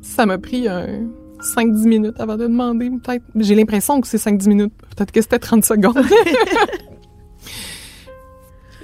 [0.00, 1.08] Ça m'a pris un
[1.40, 3.24] 5-10 minutes avant de demander, peut-être.
[3.34, 4.74] J'ai l'impression que c'est 5-10 minutes.
[4.94, 6.06] Peut-être que c'était 30 secondes.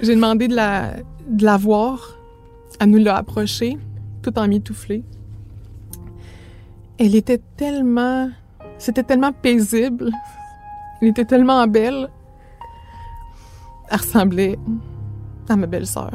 [0.01, 2.17] J'ai demandé de la, de la voir.
[2.81, 3.77] Elle nous l'a approchée,
[4.21, 5.05] tout en mitouflé.
[6.97, 8.29] Elle était tellement...
[8.81, 10.09] C'était tellement paisible.
[11.01, 12.09] Elle était tellement belle.
[13.91, 14.57] Elle ressemblait
[15.47, 16.11] à ma belle-sœur.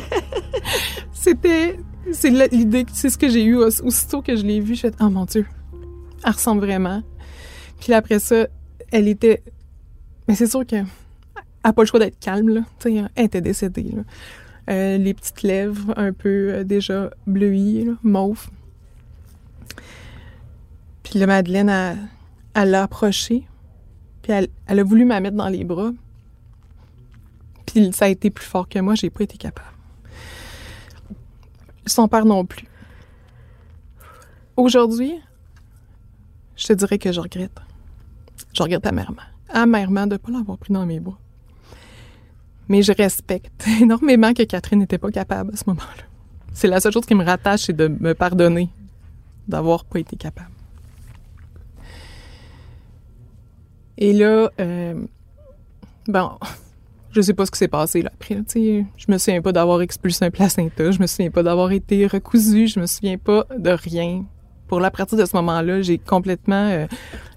[1.12, 1.80] C'était...
[2.12, 4.74] C'est l'idée, c'est ce que j'ai eu aussitôt que je l'ai vue.
[4.74, 5.46] Je fait, oh mon Dieu,
[6.24, 7.02] elle ressemble vraiment.
[7.78, 8.46] Puis après ça,
[8.90, 9.42] elle était...
[10.28, 12.60] Mais c'est sûr que n'a pas le choix d'être calme, là.
[12.78, 14.02] sais, elle était décédée, là.
[14.68, 18.50] Euh, les petites lèvres un peu euh, déjà bleuies, là, mauves.
[21.10, 22.08] Puis la Madeleine,
[22.54, 23.44] elle, l'a approchée.
[24.22, 25.90] Puis elle, elle, a voulu me mettre dans les bras.
[27.66, 29.66] Puis ça a été plus fort que moi, j'ai pas été capable.
[31.84, 32.68] Son père non plus.
[34.56, 35.14] Aujourd'hui,
[36.54, 37.58] je te dirais que je regrette.
[38.52, 39.16] Je regrette amèrement.
[39.48, 41.18] Amèrement de ne pas l'avoir pris dans mes bras.
[42.68, 46.04] Mais je respecte énormément que Catherine n'était pas capable à ce moment-là.
[46.52, 48.70] C'est la seule chose qui me rattache, c'est de me pardonner
[49.48, 50.52] d'avoir pas été capable.
[54.00, 54.94] Et là, euh,
[56.08, 56.30] bon,
[57.12, 58.38] je sais pas ce qui s'est passé là après.
[58.48, 62.06] sais, je me souviens pas d'avoir expulsé un placenta, je me souviens pas d'avoir été
[62.06, 64.24] recousu, je me souviens pas de rien.
[64.68, 66.86] Pour la partir de ce moment-là, j'ai complètement, euh,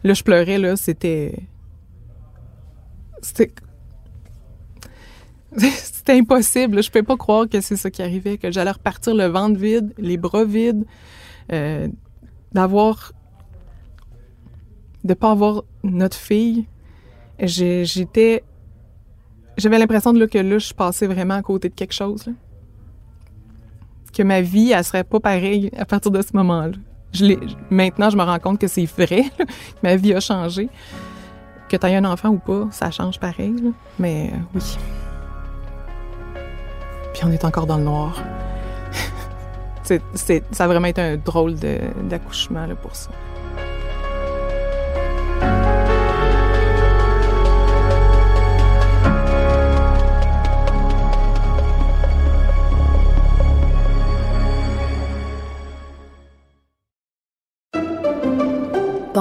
[0.04, 1.36] là je pleurais là, c'était,
[3.22, 3.54] c'était,
[5.58, 6.82] c'était impossible.
[6.82, 9.94] Je peux pas croire que c'est ça qui arrivait, que j'allais repartir le ventre vide,
[9.98, 10.86] les bras vides,
[11.52, 11.88] euh,
[12.54, 13.12] d'avoir,
[15.04, 16.66] de pas avoir notre fille.
[17.40, 18.44] J'étais
[19.58, 22.26] j'avais l'impression que là, je passais vraiment à côté de quelque chose.
[24.12, 26.74] Que ma vie, elle serait pas pareille à partir de ce moment-là.
[27.14, 27.36] Je
[27.70, 29.24] maintenant, je me rends compte que c'est vrai,
[29.84, 30.70] ma vie a changé.
[31.70, 33.56] Que tu aies un enfant ou pas, ça change pareil.
[34.00, 34.78] Mais euh, oui.
[37.14, 38.22] Puis on est encore dans le noir.
[39.84, 40.02] c'est,
[40.52, 43.12] ça a vraiment été un drôle d'accouchement pour ça.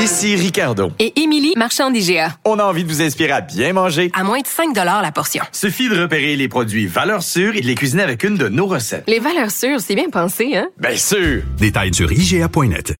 [0.00, 0.92] Ici Ricardo.
[0.98, 2.34] Et Émilie, marchand d'IGA.
[2.46, 4.10] On a envie de vous inspirer à bien manger.
[4.14, 5.44] À moins de 5 la portion.
[5.52, 8.66] Suffit de repérer les produits valeurs sûres et de les cuisiner avec une de nos
[8.66, 9.04] recettes.
[9.08, 10.68] Les valeurs sûres, c'est bien pensé, hein?
[10.78, 11.42] Bien sûr!
[11.58, 12.94] Détails sur IGA.net.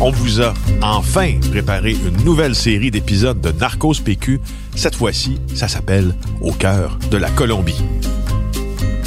[0.00, 4.38] On vous a enfin préparé une nouvelle série d'épisodes de Narcos PQ.
[4.76, 7.82] Cette fois-ci, ça s'appelle Au cœur de la Colombie.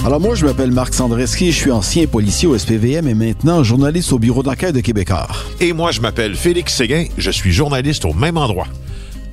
[0.05, 4.11] Alors moi, je m'appelle Marc Sandreski, je suis ancien policier au SPVM et maintenant journaliste
[4.11, 5.29] au bureau d'enquête de Québécois.
[5.61, 8.67] Et moi, je m'appelle Félix Séguin, je suis journaliste au même endroit.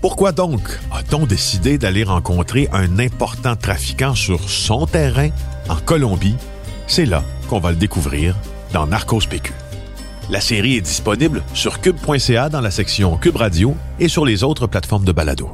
[0.00, 0.60] Pourquoi donc
[0.92, 5.30] a-t-on décidé d'aller rencontrer un important trafiquant sur son terrain
[5.68, 6.36] en Colombie?
[6.86, 8.36] C'est là qu'on va le découvrir
[8.72, 9.52] dans Narcos PQ.
[10.30, 14.68] La série est disponible sur cube.ca dans la section Cube Radio et sur les autres
[14.68, 15.50] plateformes de balado.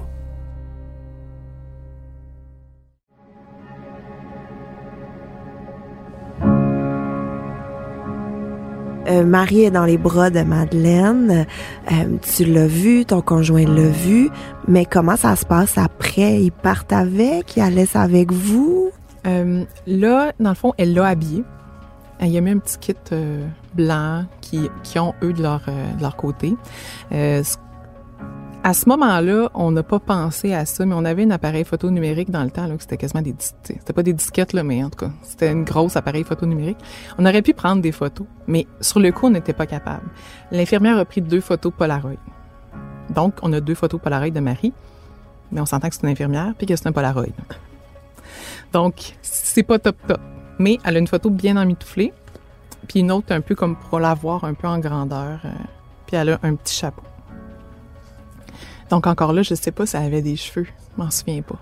[9.16, 11.46] Euh, Marie est dans les bras de Madeleine.
[11.90, 14.29] Euh, tu l'as vu, ton conjoint l'a vu.
[14.68, 16.42] Mais comment ça se passe après?
[16.42, 17.57] Ils partent avec?
[17.57, 18.90] Ils laissent avec vous?
[19.26, 21.44] Euh, là, dans le fond, elle l'a habillé.
[22.18, 22.94] Elle y a mis un petit kit
[23.74, 25.62] blanc qui, qui ont, eux, de leur,
[26.00, 26.55] leur côté.
[28.66, 31.88] À ce moment-là, on n'a pas pensé à ça, mais on avait un appareil photo
[31.88, 35.12] numérique dans le temps, c'était quasiment des C'était pas des disquettes, mais en tout cas,
[35.22, 36.79] c'était une grosse appareil photo numérique.
[37.16, 40.09] On aurait pu prendre des photos, mais sur le coup, on n'était pas capable.
[40.50, 42.18] L'infirmière a pris deux photos Polaroid.
[43.14, 44.72] Donc, on a deux photos Polaroid de Marie,
[45.52, 47.26] mais on s'entend que c'est une infirmière puis que c'est un Polaroid.
[48.72, 50.20] Donc, c'est pas top top.
[50.59, 52.12] Mais elle a une photo bien emmitouflée,
[52.88, 55.50] puis une autre un peu comme pour la voir un peu en grandeur, euh,
[56.09, 57.02] puis elle a un petit chapeau.
[58.90, 61.59] Donc encore là, je sais pas si elle avait des cheveux, je m'en souviens pas.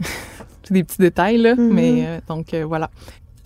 [0.62, 1.72] c'est des petits détails là, Mhm.
[1.72, 2.90] mais euh, donc euh, voilà.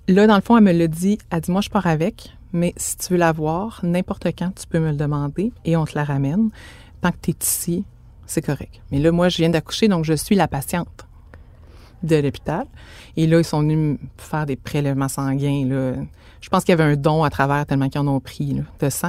[0.09, 2.73] Là dans le fond, elle me l'a dit, elle dit moi je pars avec, mais
[2.77, 5.95] si tu veux la voir, n'importe quand tu peux me le demander et on te
[5.95, 6.51] la ramène.
[7.01, 7.85] Tant que tu es ici,
[8.27, 8.81] c'est correct.
[8.91, 11.07] Mais là moi je viens d'accoucher donc je suis la patiente
[12.03, 12.67] de l'hôpital.
[13.17, 15.65] Et là, ils sont venus me faire des prélèvements sanguins.
[15.67, 15.95] Là.
[16.43, 18.63] Je pense qu'il y avait un don à travers tellement qu'ils en ont pris là,
[18.79, 19.09] de sang.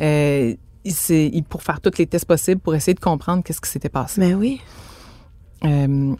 [0.00, 3.88] Euh, il- pour faire tous les tests possibles pour essayer de comprendre qu'est-ce qui s'était
[3.88, 4.20] passé.
[4.20, 4.60] Mais oui.
[5.64, 6.14] Euh,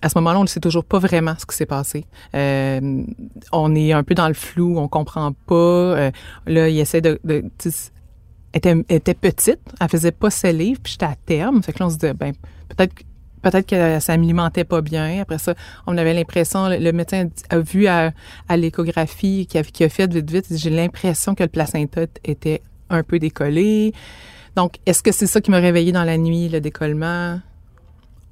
[0.00, 2.06] à ce moment-là, on ne sait toujours pas vraiment ce qui s'est passé.
[2.34, 3.02] Euh,
[3.52, 5.54] on est un peu dans le flou, on comprend pas.
[5.54, 6.10] Euh,
[6.46, 7.20] là, il essaie de...
[7.24, 7.44] de
[8.54, 11.62] était, petite, elle faisait pas ses livres, puis j'étais à terme.
[11.62, 12.32] Fait que là, on se disait, ben,
[12.68, 13.02] peut-être que-
[13.42, 15.20] peut-être qu'elle s'alimentait pas bien.
[15.20, 15.54] Après ça,
[15.86, 18.12] on avait l'impression, le, le médecin a vu à,
[18.48, 22.62] à l'échographie qu'il a, qu'il a fait vite, vite, j'ai l'impression que le placenta était
[22.90, 23.92] un peu décollé.
[24.56, 27.40] Donc, est-ce que c'est ça qui m'a réveillée dans la nuit, le décollement?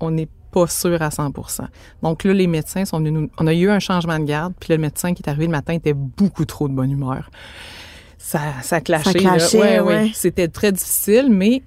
[0.00, 1.66] On n'est pas sûr à 100%
[2.02, 3.30] Donc là, les médecins sont venus nous...
[3.38, 5.74] On a eu un changement de garde, puis le médecin qui est arrivé le matin
[5.74, 7.30] était beaucoup trop de bonne humeur.
[8.18, 9.12] Ça, ça clashait.
[9.12, 9.36] Ça là.
[9.36, 9.86] clashait, Ouais, ouais.
[9.86, 10.10] ouais.
[10.14, 11.62] C'était très difficile, mais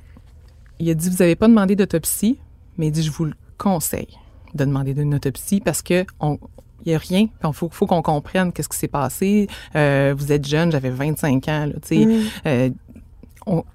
[0.79, 2.39] il a dit, vous n'avez pas demandé d'autopsie,
[2.77, 4.17] mais il dit, je vous le conseille
[4.53, 6.39] de demander une autopsie parce que on,
[6.85, 7.27] il y a rien.
[7.43, 9.47] Il faut, faut qu'on comprenne qu'est-ce qui s'est passé.
[9.75, 11.65] Euh, vous êtes jeune, j'avais 25 ans.
[11.65, 12.05] Là, tu sais.
[12.05, 12.21] Mm.
[12.47, 12.69] Euh,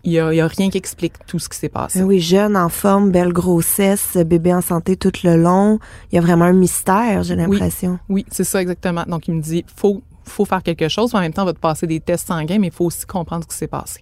[0.04, 2.02] Il n'y a, il rien qui explique tout ce qui s'est passé.
[2.02, 5.78] Oui, jeune, en forme, belle grossesse, bébé en santé tout le long.
[6.12, 7.98] Il y a vraiment un mystère, j'ai l'impression.
[8.08, 9.04] Oui, c'est ça exactement.
[9.06, 11.12] Donc, il me dit, faut, faut faire quelque chose.
[11.12, 13.04] mais En même temps, on va te passer des tests sanguins, mais il faut aussi
[13.06, 14.00] comprendre ce qui s'est passé.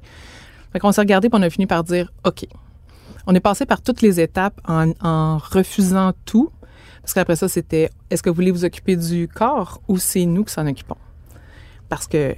[0.73, 2.47] Fait qu'on s'est regardé, puis on a fini par dire, OK.
[3.27, 6.51] On est passé par toutes les étapes en, en refusant tout.
[7.03, 10.45] Parce qu'après ça, c'était, est-ce que vous voulez vous occuper du corps ou c'est nous
[10.45, 10.97] qui s'en occupons?
[11.89, 12.35] Parce que,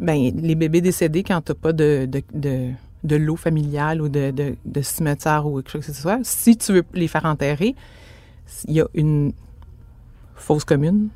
[0.00, 4.32] ben, les bébés décédés, quand t'as pas de, de, lot familial ou de,
[4.64, 7.74] de, cimetière ou quelque chose que ce soit, si tu veux les faire enterrer,
[8.66, 9.32] il y a une
[10.36, 11.08] fosse commune.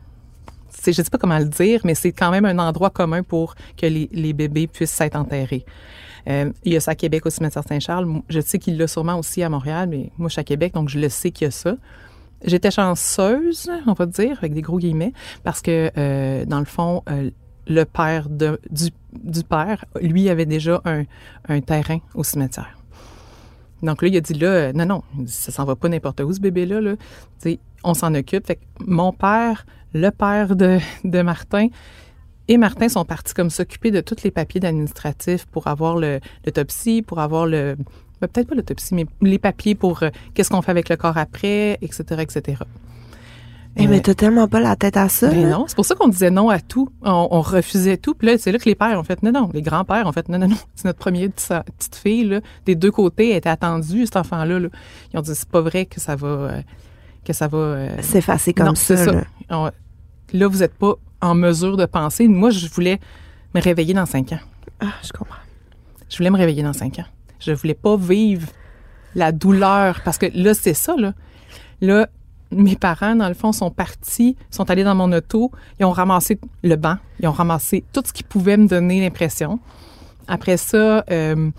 [0.85, 3.87] Je sais pas comment le dire, mais c'est quand même un endroit commun pour que
[3.87, 5.64] les, les bébés puissent s'être enterrés.
[6.29, 8.23] Euh, il y a ça à Québec au cimetière Saint-Charles.
[8.29, 10.88] Je sais qu'il l'a sûrement aussi à Montréal, mais moi, je suis à Québec, donc
[10.88, 11.77] je le sais qu'il y a ça.
[12.45, 15.13] J'étais chanceuse, on va dire, avec des gros guillemets,
[15.45, 17.31] parce que, euh, dans le fond, euh,
[17.67, 22.77] le père du, père, lui, avait déjà un, terrain au cimetière.
[23.83, 26.33] Donc là, il a dit là, euh, non, non, ça s'en va pas n'importe où,
[26.33, 26.81] ce bébé-là.
[26.81, 26.95] Là.
[27.85, 28.53] On s'en occupe.
[28.81, 31.69] Mon père, le père de, de Martin
[32.49, 37.21] et Martin sont partis comme s'occuper de tous les papiers administratifs pour avoir l'autopsie, pour
[37.21, 37.77] avoir le...
[38.23, 41.19] ben, Peut-être pas l'autopsie, mais les papiers pour euh, qu'est-ce qu'on fait avec le corps
[41.19, 42.63] après, etc., etc.
[43.77, 45.31] Eh, Euh, mais t'as tellement pas la tête à ça.
[45.31, 46.91] ben non, c'est pour ça qu'on disait non à tout.
[47.03, 48.15] On, on refusait tout.
[48.15, 49.49] Puis là, c'est là que les pères ont fait non, non.
[49.55, 50.57] Les grands-pères ont fait non, non, non.
[50.75, 52.41] C'est notre première petite, fille, là.
[52.67, 54.59] Des deux côtés, elle était attendue, cet enfant-là.
[54.59, 54.69] là.
[55.15, 56.27] Ils ont dit, c'est pas vrai que ça va...
[56.29, 56.61] euh,
[57.25, 57.57] que ça va...
[57.59, 59.07] euh, S'effacer comme non, ça.
[59.07, 59.25] là.
[59.49, 59.71] On-
[60.35, 62.29] là, vous n'êtes pas en mesure de penser.
[62.29, 63.01] Moi, je voulais
[63.55, 64.41] me réveiller dans cinq ans.
[64.81, 65.37] Ah, je comprends.
[66.11, 67.05] Je voulais me réveiller dans cinq ans.
[67.45, 68.49] Je voulais pas vivre
[69.15, 72.07] la douleur parce que là, c'est ça, là.
[72.53, 75.51] Mes parents, dans le fond, sont partis, sont allés dans mon auto,
[75.81, 79.59] ils ont ramassé le banc, ils ont ramassé tout ce qui pouvait me donner l'impression.
[80.29, 81.51] Après ça, euh,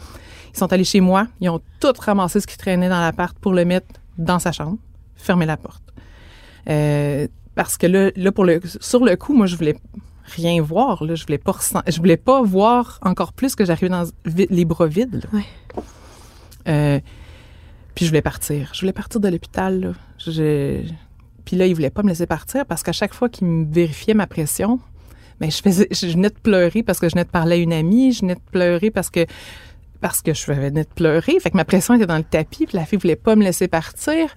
[0.53, 3.53] ils sont allés chez moi, ils ont tout ramassé ce qui traînait dans l'appart pour
[3.53, 3.87] le mettre
[4.19, 4.77] dans sa chambre,
[5.15, 5.83] fermer la porte.
[6.69, 9.75] Euh, parce que là, là pour le, sur le coup, moi, je voulais
[10.23, 11.03] rien voir.
[11.03, 11.15] Là.
[11.15, 14.87] Je voulais pas ressent- je voulais pas voir encore plus que j'arrivais dans les bras
[14.87, 15.25] vides.
[15.33, 15.45] Ouais.
[16.67, 16.99] Euh,
[17.95, 18.71] puis je voulais partir.
[18.73, 19.93] Je voulais partir de l'hôpital.
[20.19, 20.81] Je-
[21.45, 24.13] Puis là, il voulait pas me laisser partir parce qu'à chaque fois qu'il me vérifiait
[24.13, 24.79] ma pression,
[25.41, 27.73] mais je faisais, je venais de pleurer parce que je venais de parler à une
[27.73, 29.25] amie, je venais de pleurer parce que
[29.99, 31.39] parce que je venais de pleurer.
[31.41, 33.67] Fait que ma pression était dans le tapis, puis la fille voulait pas me laisser
[33.67, 34.33] partir.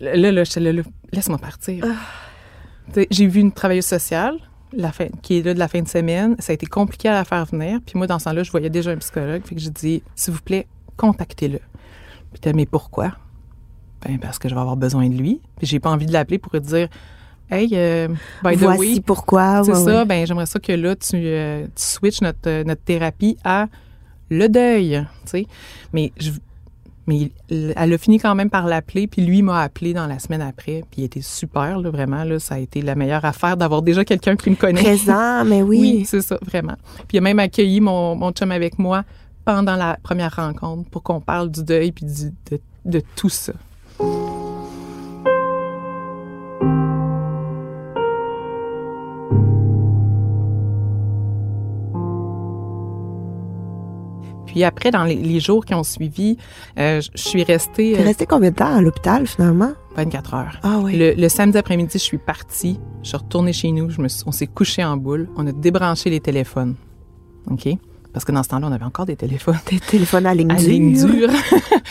[0.00, 1.84] Là, là, j'étais là, là, laisse-moi partir.
[2.94, 4.36] Sais, J'ai vu une travailleuse sociale
[4.72, 6.36] la fin, qui est là de la fin de semaine.
[6.38, 7.80] Ça a été compliqué à la faire venir.
[7.84, 9.42] Puis moi, dans ce temps-là, je voyais déjà un psychologue.
[9.44, 11.58] Fait que j'ai dit, s'il vous plaît, contactez-le.
[12.32, 13.12] Puis t'as, mais pourquoi?
[14.06, 15.40] Ben, parce que je vais avoir besoin de lui.
[15.58, 16.88] Puis j'ai pas envie de l'appeler pour lui dire,
[17.50, 18.06] Hey, euh,
[18.44, 19.62] by the Voici way, pourquoi.
[19.64, 20.04] c'est ouais, ça, ouais.
[20.04, 23.66] ben j'aimerais ça que là, tu, euh, tu switches notre, euh, notre thérapie à
[24.30, 25.46] le deuil, tu sais.
[25.92, 26.30] Mais, je,
[27.10, 30.18] mais il- elle a fini quand même par l'appeler, puis lui m'a appelé dans la
[30.20, 33.56] semaine après, puis il était super, là, vraiment, là, ça a été la meilleure affaire
[33.56, 34.80] d'avoir déjà quelqu'un qui me connaît.
[34.82, 35.78] Présent, mais oui.
[35.80, 36.76] Oui, c'est ça, vraiment.
[37.08, 39.02] Puis il a même accueilli mon, mon chum avec moi
[39.44, 43.52] pendant la première rencontre pour qu'on parle du deuil puis du- de, de tout ça.
[54.60, 56.36] Puis après, dans les, les jours qui ont suivi,
[56.78, 59.72] euh, je suis restée T'es euh, resté combien de temps à l'hôpital, finalement?
[59.96, 60.60] 24 heures.
[60.62, 60.98] Ah oui.
[60.98, 62.78] Le, le samedi après-midi, je suis partie.
[63.02, 63.88] Je suis retournée chez nous.
[63.88, 65.30] Je me suis- on s'est couché en boule.
[65.38, 66.74] On a débranché les téléphones.
[67.50, 67.70] OK?
[68.12, 69.56] Parce que dans ce temps-là, on avait encore des téléphones.
[69.64, 70.68] Tes téléphones à ligne À dure.
[70.68, 71.30] ligne dure.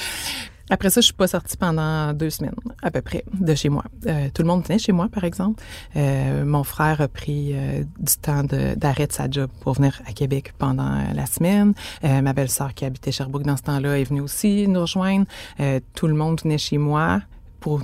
[0.70, 3.84] Après ça, je suis pas sortie pendant deux semaines, à peu près, de chez moi.
[4.08, 5.64] Euh, tout le monde venait chez moi, par exemple.
[5.96, 10.14] Euh, mon frère a pris euh, du temps d'arrêt de, sa job pour venir à
[10.14, 11.74] Québec pendant la semaine.
[12.04, 15.26] Euh, ma belle-sœur qui habitait Sherbrooke dans ce temps-là est venue aussi nous rejoindre.
[15.60, 17.22] Euh, tout le monde venait chez moi
[17.60, 17.82] pour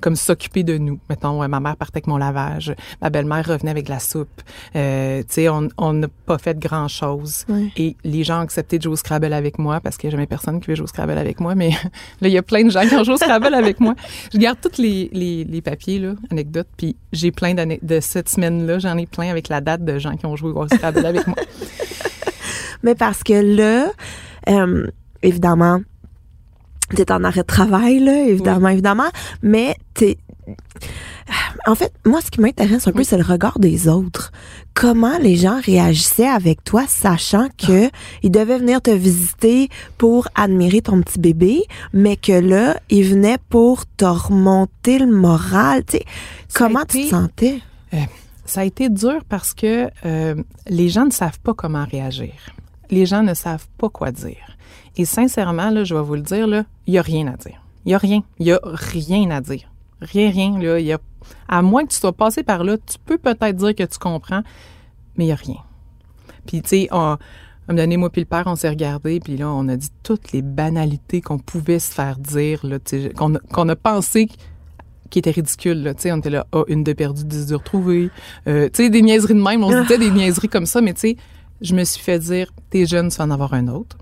[0.00, 0.98] comme s'occuper de nous.
[1.08, 4.42] Mettons, ouais, ma mère partait avec mon lavage, ma belle-mère revenait avec la soupe.
[4.74, 7.44] Euh, tu sais, on n'a pas fait grand-chose.
[7.76, 10.16] Et les gens ont accepté de jouer au Scrabble avec moi parce qu'il n'y a
[10.16, 11.54] jamais personne qui veut jouer au Scrabble avec moi.
[11.54, 11.70] Mais
[12.20, 13.94] là, il y a plein de gens qui ont joué au Scrabble avec moi.
[14.32, 18.28] Je garde tous les, les, les papiers, là, anecdotes, puis j'ai plein d'années de cette
[18.28, 21.26] semaine-là, j'en ai plein avec la date de gens qui ont joué au Scrabble avec
[21.26, 21.36] moi.
[22.82, 23.90] Mais parce que là,
[24.48, 24.86] euh,
[25.22, 25.80] évidemment,
[26.94, 29.08] t'es en arrêt de travail, là, évidemment, évidemment,
[29.42, 30.18] mais t'es...
[31.66, 34.30] En fait, moi, ce qui m'intéresse un peu, c'est le regard des autres.
[34.74, 37.90] Comment les gens réagissaient avec toi, sachant que
[38.22, 39.68] ils devaient venir te visiter
[39.98, 45.84] pour admirer ton petit bébé, mais que là, ils venaient pour te remonter le moral.
[45.84, 46.04] Tu sais,
[46.54, 47.60] comment tu te sentais?
[48.44, 50.36] Ça a été dur parce que euh,
[50.68, 52.34] les gens ne savent pas comment réagir.
[52.90, 54.55] Les gens ne savent pas quoi dire.
[54.96, 56.46] Et sincèrement, là, je vais vous le dire,
[56.86, 57.60] il n'y a rien à dire.
[57.84, 58.22] Il n'y a rien.
[58.38, 59.70] Il n'y a rien à dire.
[60.00, 60.58] Rien, rien.
[60.58, 60.98] Là, y a,
[61.48, 64.42] à moins que tu sois passé par là, tu peux peut-être dire que tu comprends,
[65.16, 65.56] mais il n'y a rien.
[66.46, 67.16] Puis, tu sais, on-
[67.68, 69.88] un moment donné, moi puis le père, on s'est regardé, puis là, on a dit
[70.04, 72.62] toutes les banalités qu'on pouvait se faire dire,
[73.16, 74.28] qu'on a, a pensé
[75.10, 75.82] qui étaient ridicules.
[75.82, 75.92] Là.
[76.06, 78.10] On était là, ah, une de perdue, dix de retrouvée.
[78.46, 79.64] Euh, tu sais, des niaiseries de même.
[79.64, 81.16] On se disait des niaiseries comme ça, mais tu sais,
[81.60, 83.96] je me suis fait dire, t'es jeune, tu vas en avoir un autre.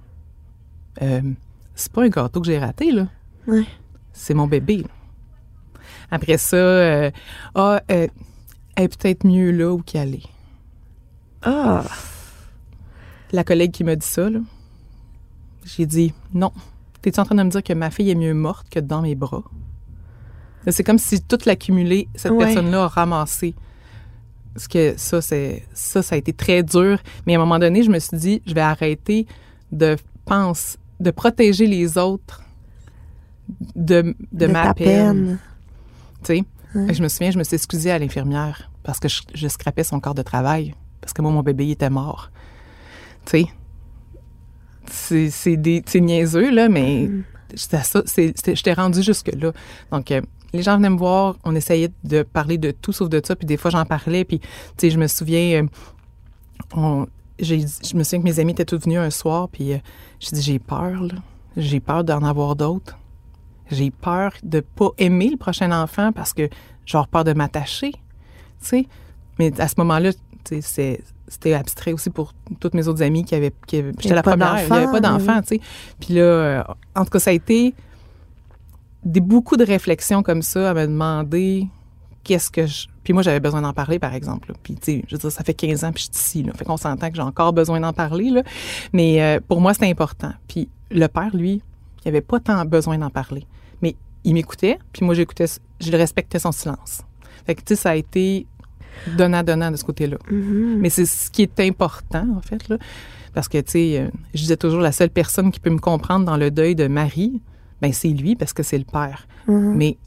[1.03, 1.21] Euh,
[1.75, 3.09] c'est pas un gâteau que j'ai raté, là.
[3.47, 3.65] Ouais.
[4.13, 4.79] C'est mon bébé.
[4.79, 4.89] là.
[6.11, 7.11] Après ça, euh,
[7.55, 8.07] ah, euh,
[8.77, 10.29] elle est peut-être mieux là où qu'elle est.
[11.43, 11.85] Ah,
[13.33, 14.39] La collègue qui m'a dit ça, là,
[15.65, 16.53] j'ai dit non.
[17.03, 19.15] T'es-tu en train de me dire que ma fille est mieux morte que dans mes
[19.15, 19.43] bras?
[20.69, 22.45] C'est comme si tout l'accumulé, cette Ouais.
[22.47, 23.55] personne-là a ramassé.
[24.55, 26.99] Parce que ça, c'est ça, ça a été très dur.
[27.27, 29.27] Mais à un moment donné, je me suis dit, je vais arrêter
[29.73, 32.43] de penser, de protéger les autres
[33.77, 35.39] de, de, ma peine.
[36.25, 36.93] Tu sais, Ouais.
[36.93, 40.01] je me souviens, je me suis excusée à l'infirmière parce que je, je scrapais son
[40.01, 42.31] corps de travail parce que moi, mon bébé il était mort.
[43.27, 43.47] Tu sais,
[44.91, 47.09] c'est c'est des c'est niaiseux là, mais
[47.55, 49.53] c'était- J'étais rendue jusque là.
[49.93, 50.21] Donc euh,
[50.53, 53.47] les gens venaient me voir, on essayait de parler de tout sauf de ça, puis
[53.47, 54.47] des fois j'en parlais, puis tu
[54.79, 55.67] sais, je me souviens, euh,
[56.75, 57.07] on-
[57.39, 59.79] je me souviens que mes amis étaient tous venus un soir, puis euh,
[60.21, 61.15] j'ai dit j'ai peur là,
[61.57, 62.99] j'ai peur d'en avoir d'autres.
[63.71, 66.49] J'ai peur de pas aimer le prochain enfant parce que
[66.85, 67.99] j'ai peur de m'attacher, tu
[68.61, 68.87] sais.
[69.39, 70.11] Mais à ce moment-là,
[70.45, 73.53] c'était abstrait aussi pour toutes mes autres amies qui avaient...
[73.67, 75.61] Qui J'étais la première, il n'y avait pas d'enfant, tu sais.
[75.99, 76.63] Puis là, euh,
[76.95, 77.75] en tout cas, ça a été
[79.05, 81.67] des, beaucoup de réflexions comme ça à me demander
[82.23, 82.87] qu'est-ce que je...
[83.05, 84.49] Puis moi, j'avais besoin d'en parler, par exemple.
[84.49, 84.55] là.
[84.63, 86.53] Puis, tu sais, je veux dire, ça fait 15 ans, puis je suis ici, là.
[86.55, 88.43] Fait qu'on s'entend que j'ai encore besoin d'en parler, là.
[88.93, 90.33] Mais euh, pour moi, c'était important.
[90.49, 91.63] Puis le père, lui,
[92.05, 93.47] il avait pas tant besoin d'en parler.
[93.83, 95.47] Mais il m'écoutait, puis moi, j'écoutais,
[95.81, 97.03] je respectais son silence.
[97.47, 98.47] Fait que, tu sais, ça a été
[99.17, 100.17] donnant-donnant de ce côté-là.
[100.31, 100.79] mhm.
[100.79, 102.79] Mais c'est ce qui est important, en fait, là.
[103.35, 106.25] Parce que, tu sais, euh, je disais toujours, la seule personne qui peut me comprendre
[106.25, 107.43] dans le deuil de Marie,
[107.83, 109.27] ben c'est lui, parce que c'est le père.
[109.49, 109.75] Mhm.
[109.75, 109.99] Mais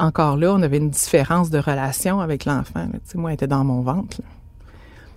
[0.00, 2.86] encore là, on avait une différence de relation avec l'enfant.
[3.14, 4.18] moi, elle était dans mon ventre.
[4.20, 4.28] là.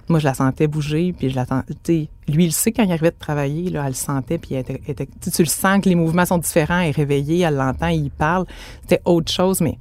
[0.09, 2.84] Moi, je la sentais bouger, puis je la sens- tu sais, Lui, il sait quand
[2.84, 5.47] il arrivait de travailler, là, elle le sentait, puis elle était, elle était- tu le
[5.47, 8.45] sens que les mouvements sont différents, elle est réveillée, elle l'entend, il parle.
[8.81, 9.77] C'était autre chose, mais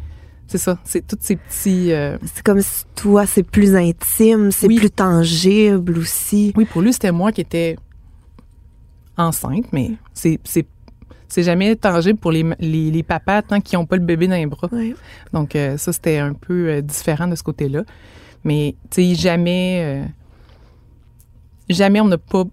[0.46, 1.92] c'est ça, c'est tous ces petits...
[1.92, 4.76] euh, C'est comme si toi, c'est plus intime, c'est Oui.
[4.76, 6.52] plus tangible aussi.
[6.56, 7.76] Oui, pour lui, c'était moi qui étais
[9.16, 10.38] enceinte, mais c'est,
[11.32, 14.36] c'est, jamais tangible pour les, les, les papas tant qu'ils n'ont pas le bébé dans
[14.36, 14.68] les bras.
[15.32, 17.84] Donc, euh, ça, c'était un peu euh, différent de ce côté-là.
[18.44, 20.04] Mais, tu sais, jamais, euh,
[21.68, 22.44] jamais on n'a pas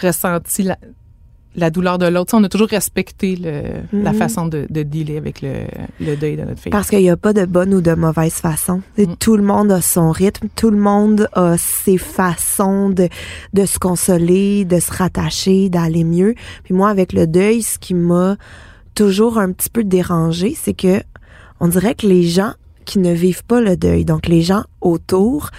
[0.00, 0.78] ressenti la,
[1.56, 2.34] la douleur de l'autre.
[2.36, 4.18] On a toujours respecté le, la Mhm.
[4.18, 5.52] façon de, de dealer avec le,
[6.00, 6.70] le deuil de notre fille.
[6.70, 8.82] Parce qu'il n'y a pas de bonne ou de mauvaise façon.
[8.98, 9.14] Mm.
[9.18, 13.08] Tout le monde a son rythme, tout le monde a ses façons de,
[13.54, 16.34] de se consoler, de se rattacher, d'aller mieux.
[16.64, 18.36] Puis moi, avec le deuil, ce qui m'a
[18.94, 21.02] toujours un petit peu dérangé, c'est que
[21.60, 22.52] on dirait que les gens
[22.84, 25.50] qui ne vivent pas le deuil, donc les gens autour,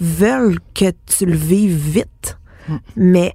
[0.00, 2.38] veulent que tu le vives vite.
[2.68, 2.76] Mm.
[2.96, 3.34] Mais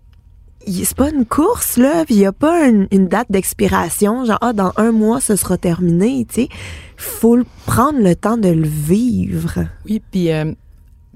[0.68, 4.74] c'est pas une course, là, il n'y a pas une, date d'expiration, genre, ah, dans
[4.78, 6.50] un mois, ce sera terminé, tu sais.
[6.98, 9.66] faut prendre le temps de le vivre.
[9.86, 10.56] Oui, puis, euh, tu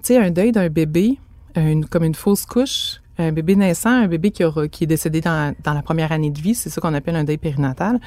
[0.04, 1.18] sais, un deuil d'un bébé,
[1.56, 5.22] une- comme une fausse couche, un bébé naissant, un bébé qui, aura, qui est décédé
[5.22, 8.00] dans, dans la première année de vie, c'est ça qu'on appelle un deuil périnatal.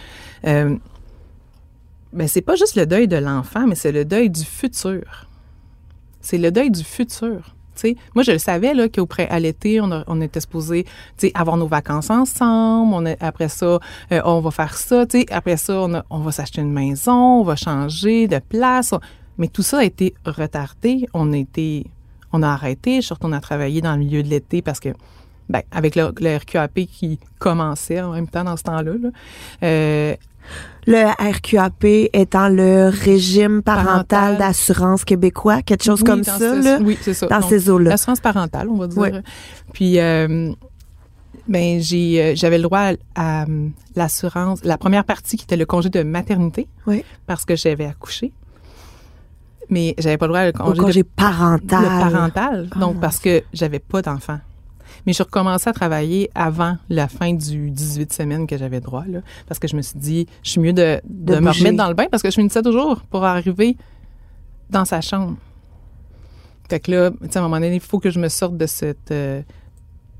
[0.46, 0.76] Euh,
[2.12, 5.28] ben, c'est pas juste le deuil de l'enfant, mais c'est le deuil du futur.
[6.20, 7.54] C'est le deuil du futur.
[8.14, 10.86] Moi, je le savais là qu'auprès à l'été, on, était supposé
[11.34, 13.16] avoir nos vacances ensemble.
[13.20, 13.78] Après ça,
[14.12, 15.04] euh, on va faire ça.
[15.30, 18.94] Après ça, on, va s'acheter une maison, on va changer de place.
[19.38, 21.06] Mais tout ça a été retardé.
[21.12, 21.36] On a
[22.32, 22.96] on a arrêté.
[22.96, 24.90] Je suis retournée à travailler dans le milieu de l'été parce que,
[25.48, 29.10] ben, avec le, RQAP qui commençait en même temps dans ce temps-là, là,
[29.62, 30.16] euh,
[30.86, 34.36] Le RQAP étant le régime parental, Parental.
[34.38, 37.26] d'assurance québécois, quelque chose oui, comme ça, ce- là, oui, c'est ça.
[37.26, 37.90] dans Donc, ces eaux-là.
[37.90, 39.22] L'assurance parentale, on va dire.
[39.72, 40.52] Puis, euh,
[41.48, 45.56] ben, j'ai, euh, j'avais le droit à, à, euh, l'assurance, la première partie qui était
[45.56, 47.02] le congé de maternité, Oui.
[47.26, 48.32] parce que j'avais accouché.
[49.70, 51.82] Mais j'avais pas le droit à le Au congé, congé de, parental.
[51.82, 54.38] le parental, Oh, donc mon parce que j'avais pas d'enfant.
[55.06, 59.20] Mais je recommençais à travailler avant la fin du 18 semaines que j'avais droit, là,
[59.46, 61.88] parce que je me suis dit, je suis mieux de, de, De me remettre dans
[61.88, 63.76] le bain, parce que je finissais toujours pour arriver
[64.70, 65.36] dans sa chambre.
[66.68, 69.10] Fait que là, à un moment donné, il faut que je me sorte de cette,
[69.10, 69.42] euh,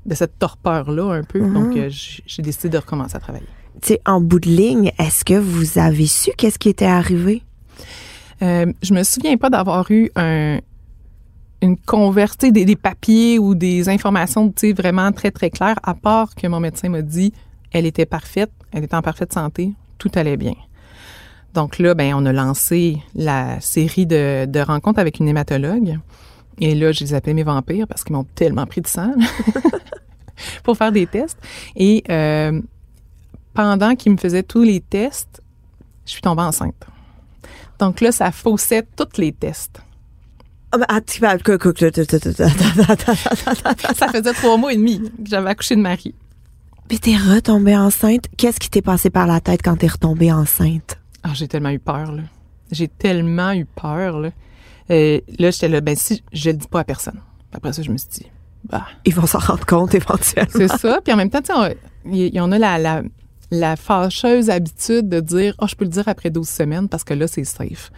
[0.05, 1.41] de cette torpeur-là un peu.
[1.41, 1.53] Mhm.
[1.53, 3.47] Donc, euh, j'ai décidé de recommencer à travailler.
[3.81, 7.43] Tu sais, en bout de ligne, est-ce que vous avez su qu'est-ce qui était arrivé?
[8.41, 10.59] Euh, je me souviens pas d'avoir eu un,
[11.61, 16.59] une convertie des, papiers ou des informations, vraiment très, très claires, à part que mon
[16.59, 17.33] médecin m'a dit
[17.71, 20.53] elle était parfaite, elle était en parfaite santé, tout allait bien.
[21.53, 25.99] Donc là, ben, on a lancé la série de, de rencontres avec une hématologue.
[26.59, 29.13] Et là, je les appelais mes vampires parce qu'ils m'ont tellement pris de sang
[30.63, 31.39] pour faire des tests.
[31.75, 32.61] Et euh,
[33.53, 35.41] pendant qu'ils me faisaient tous les tests,
[36.05, 36.85] je suis tombée enceinte.
[37.79, 39.81] Donc là, ça faussait tous les tests.
[43.95, 46.13] Ça faisait trois mois et demi que j'avais accouché de Marie.
[46.87, 48.25] Puis t'es retombée enceinte.
[48.37, 50.97] Qu'est-ce qui t'est passé par la tête quand t'es retombée enceinte?
[51.23, 52.21] Ah, j'ai tellement eu peur, là.
[52.71, 54.29] J'ai tellement eu peur, là.
[54.91, 57.19] Euh, là, j'étais là, ben si, je le dis pas à personne.
[57.53, 58.25] Après ça, je me suis dit,
[58.69, 60.51] bah, Ils vont s'en rendre compte éventuellement.
[60.55, 60.99] c'est ça.
[61.03, 61.53] Puis en même temps, tu sais,
[62.05, 63.01] on- il y, en a la, la,
[63.49, 67.15] la fâcheuse habitude de dire, oh, je peux le dire après 12 semaines parce que
[67.15, 67.89] là, c'est safe.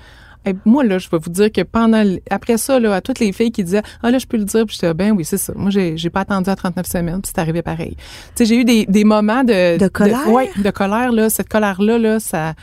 [0.66, 3.52] Moi, là, je vais vous dire que pendant, après ça, là, à toutes les filles
[3.52, 5.54] qui disaient, ah, là, je peux le dire, puis j'étais, ben oui, c'est ça.
[5.56, 7.96] Moi, j'ai, j'ai pas attendu à 39 semaines, puis c'est arrivé pareil.
[7.98, 8.04] Tu
[8.36, 9.78] sais, j'ai eu des, des moments de.
[9.78, 10.30] De colère?
[10.32, 11.30] ouais, de colère, là.
[11.30, 12.54] Cette colère-là, là, ça.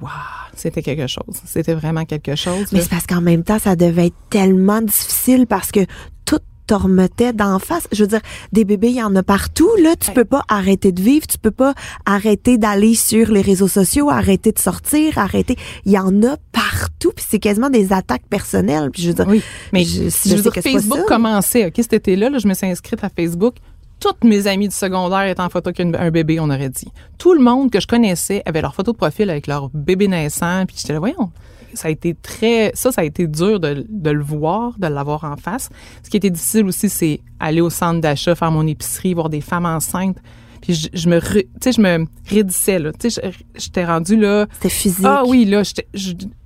[0.00, 0.10] Waouh,
[0.56, 1.40] c'était quelque chose.
[1.44, 2.66] C'était vraiment quelque chose.
[2.72, 5.80] Mais c'est parce qu'en même temps, ça devait être tellement difficile parce que
[6.24, 7.86] tout te remettait d'en face.
[7.92, 8.20] Je veux dire,
[8.52, 9.70] des bébés, il y en a partout.
[9.82, 10.14] Là, tu Ouais.
[10.14, 11.74] peux pas arrêter de vivre, tu peux pas
[12.06, 15.56] arrêter d'aller sur les réseaux sociaux, arrêter de sortir, arrêter.
[15.84, 18.90] Il y en a partout, puis c'est quasiment des attaques personnelles.
[18.90, 19.42] Puis je veux dire, Oui,
[19.72, 21.04] mais je- je, si je veux dire, c'est pas Facebook ça.
[21.06, 21.66] commençait.
[21.66, 23.54] OK, cet été-là, là, je me suis inscrite à Facebook.
[24.00, 26.88] Toutes mes amies du secondaire étaient en photo qu'un un bébé, on aurait dit.
[27.16, 30.64] Tout le monde que je connaissais avait leur photo de profil avec leur bébé naissant.
[30.66, 31.30] Puis j'étais là, voyons,
[31.74, 32.72] ça a été très...
[32.74, 35.70] Ça, ça a été dur de, de le voir, de l'avoir en face.
[36.02, 39.40] Ce qui était difficile aussi, c'est aller au centre d'achat, faire mon épicerie, voir des
[39.40, 40.18] femmes enceintes.
[40.64, 41.20] Puis je, je me...
[41.20, 42.90] Tu sais, je me raidissais, là.
[42.98, 44.46] Tu sais, j'étais rendue là...
[44.54, 45.04] c'était physique.
[45.06, 45.60] Ah oui, là,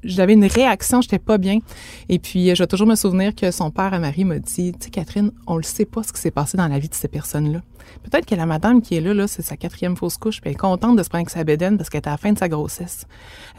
[0.03, 1.61] j'avais une réaction, j'étais pas bien.
[2.09, 4.73] Et puis, euh, je vais toujours me souvenir que son père à Marie m'a dit,
[4.73, 6.95] tu sais, Catherine, on le sait pas ce qui s'est passé dans la vie de
[6.95, 7.61] ces personnes-là.
[8.03, 10.57] Peut-être que la madame qui est là, là, c'est sa quatrième fausse couche, puis elle
[10.57, 12.39] est contente de se prendre avec sa bédaine parce qu'elle est à la fin de
[12.39, 13.07] sa grossesse.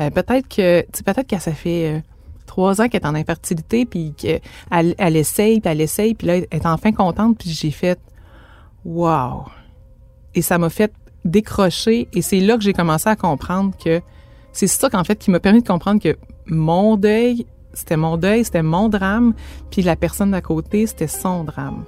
[0.02, 2.00] Euh, peut-être que, tu sais, peut-être que ça fait euh,
[2.48, 4.42] trois ans qu'elle est en infertilité, puis qu'elle
[4.98, 7.98] elle essaye, puis elle essaye, puis là, elle est enfin contente, puis j'ai fait,
[8.84, 9.46] wow.
[10.36, 10.94] Et ça m'a fait
[11.26, 14.02] décrocher, et c'est là que j'ai commencé à comprendre que
[14.54, 18.44] c'est ça qu'en fait qui m'a permis de comprendre que mon deuil, c'était mon deuil,
[18.44, 19.34] c'était mon drame,
[19.70, 21.84] puis la personne d'à côté, c'était son drame.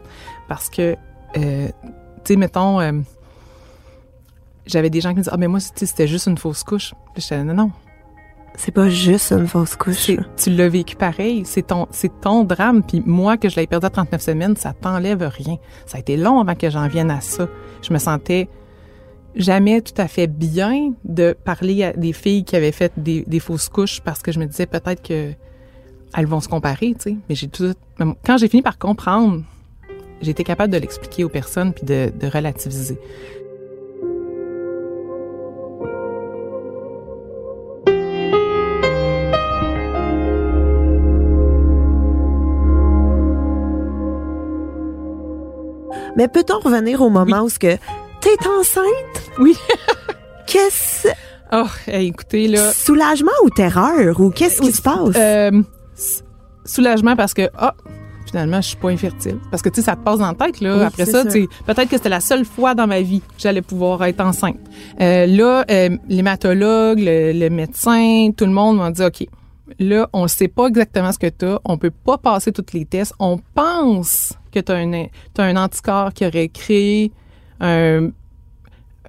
[0.47, 0.95] Parce que,
[1.37, 2.91] euh, tu sais, mettons, euh,
[4.65, 6.93] j'avais des gens qui me disaient, ah, mais moi, c'était juste une fausse couche.
[7.13, 7.71] Puis j'étais, non, non,
[8.55, 10.11] C'est pas juste une fausse couche.
[10.37, 11.43] tu l'as vécu pareil.
[11.45, 12.83] C'est ton, c'est ton drame.
[12.83, 15.57] Puis moi, que je l'ai perdu à 39 semaines, ça t'enlève rien.
[15.85, 17.47] Ça a été long avant que j'en vienne à ça.
[17.81, 18.49] Je me sentais
[19.35, 23.39] jamais tout à fait bien de parler à des filles qui avaient fait des, des
[23.39, 25.31] fausses couches parce que je me disais peut-être que
[26.13, 27.15] elles vont se comparer, tu sais.
[27.29, 27.73] Mais j'ai tout,
[28.25, 29.43] quand j'ai fini par comprendre,
[30.21, 32.99] j'ai été capable de l'expliquer aux personnes puis de, de relativiser.
[46.15, 47.75] Mais peut-on revenir au moment où ce que
[48.21, 49.31] t'es enceinte?
[49.39, 49.55] Oui.
[50.47, 51.07] Qu'est-ce
[51.53, 55.15] Oh, écoutez là, soulagement ou terreur ou qu'est-ce qui se passe?
[55.17, 55.51] Euh,
[56.63, 57.75] soulagement parce que ah
[58.25, 60.61] finalement je suis pas infertile parce que tu sais ça te passe dans la tête
[60.61, 63.19] là Oui, après ça tu sais peut-être que c'était la seule fois dans ma vie
[63.19, 64.55] que j'allais pouvoir être enceinte
[65.01, 69.25] Euh, là euh, l'hématologue le, le médecin tout le monde m'a dit ok
[69.79, 72.85] là on sait pas exactement ce que tu as on peut pas passer tous les
[72.85, 77.11] tests on pense que tu as un t'as un anticorps qui aurait créé
[77.59, 78.09] un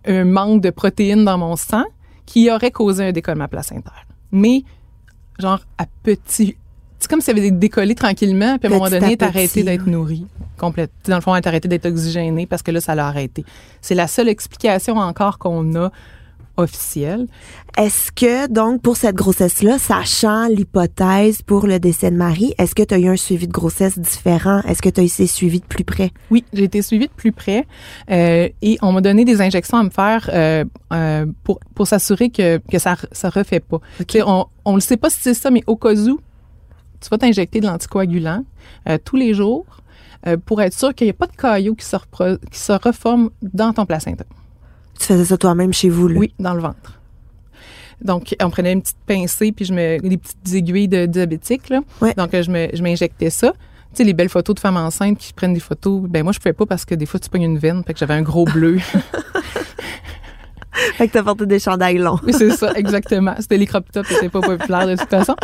[0.05, 1.85] un manque de protéines dans mon sang
[2.27, 4.65] qui aurait causé un décollement placentaire mais
[5.39, 6.57] genre à petit.
[6.99, 9.87] C'est comme si ça avait décollé tranquillement, puis à un moment donné, t'as arrêté d'être
[9.87, 10.25] nourri.
[10.57, 10.93] Complète.
[11.07, 13.45] Dans le fond, t'as arrêté d'être oxygéné parce que là, ça l'a arrêté.
[13.81, 15.91] C'est la seule explication encore qu'on a
[16.57, 17.27] officielle.
[17.79, 22.83] Est-ce que, donc, pour cette grossesse-là, sachant l'hypothèse pour le décès de Marie, est-ce que
[22.83, 24.61] tu as eu un suivi de grossesse différent?
[24.63, 26.11] Est-ce que tu as été suivi de plus près?
[26.31, 27.67] Oui, j'ai été suivie de plus près
[28.11, 32.31] euh, et on m'a donné des injections à me faire euh, euh, pour, pour s'assurer
[32.31, 33.81] que, que ça ça refait pas.
[34.09, 36.21] Sais, On on le sait pas si c'est ça, mais au cas où,
[37.01, 38.45] tu vas t'injecter de l'anticoagulant
[39.05, 39.67] tous les jours
[40.47, 41.97] pour être sûr qu'il n'y a pas de caillots qui se,
[42.51, 44.25] qui se reforment dans ton placenta.
[44.99, 46.19] Tu faisais ça toi-même chez vous, là?
[46.19, 47.01] Oui, dans le ventre.
[48.03, 51.81] Donc, on prenait une petite pincée puis je me des petites aiguilles de diabétique là.
[52.01, 52.15] Ouais.
[52.15, 53.53] Donc je me je m'injectais ça.
[53.53, 56.39] Tu sais les belles photos de femmes enceintes qui prennent des photos, ben moi je
[56.39, 58.45] pouvais pas parce que des fois tu pognes une veine, fait que j'avais un gros
[58.45, 58.79] bleu.
[60.97, 62.19] Fait que t'as porté des chandails longs.
[62.25, 63.35] Oui, c'est ça, exactement.
[63.39, 65.37] C'était les crop tops, c'était pas populaire de toute façon.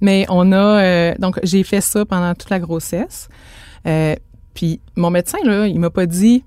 [0.00, 3.28] Mais on a euh, donc j'ai fait ça pendant toute la grossesse.
[3.86, 4.14] Euh,
[4.54, 6.44] puis mon médecin là, il m'a pas dit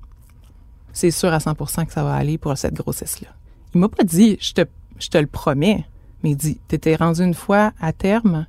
[0.93, 3.29] c'est sûr à 100% que ça va aller pour cette grossesse là.
[3.73, 4.61] Il m'a pas dit je te
[4.99, 5.85] je te le promets,
[6.21, 8.45] mais il dit t'étais rendu une fois à terme.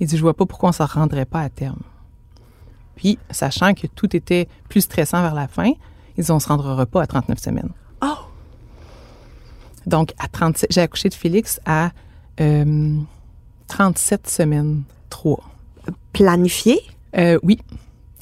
[0.00, 1.80] Il dit je vois pas pourquoi on s'en rendrait pas à terme.
[2.96, 5.70] Puis sachant que tout était plus stressant vers la fin,
[6.16, 7.70] ils dit on se rendra pas à 39 semaines.
[8.02, 8.26] Oh!
[9.86, 11.90] Donc, à 37, j'ai accouché de Félix à
[12.40, 12.96] euh,
[13.68, 15.38] 37 semaines 3.
[16.12, 16.80] Planifié?
[17.16, 17.60] Euh, oui.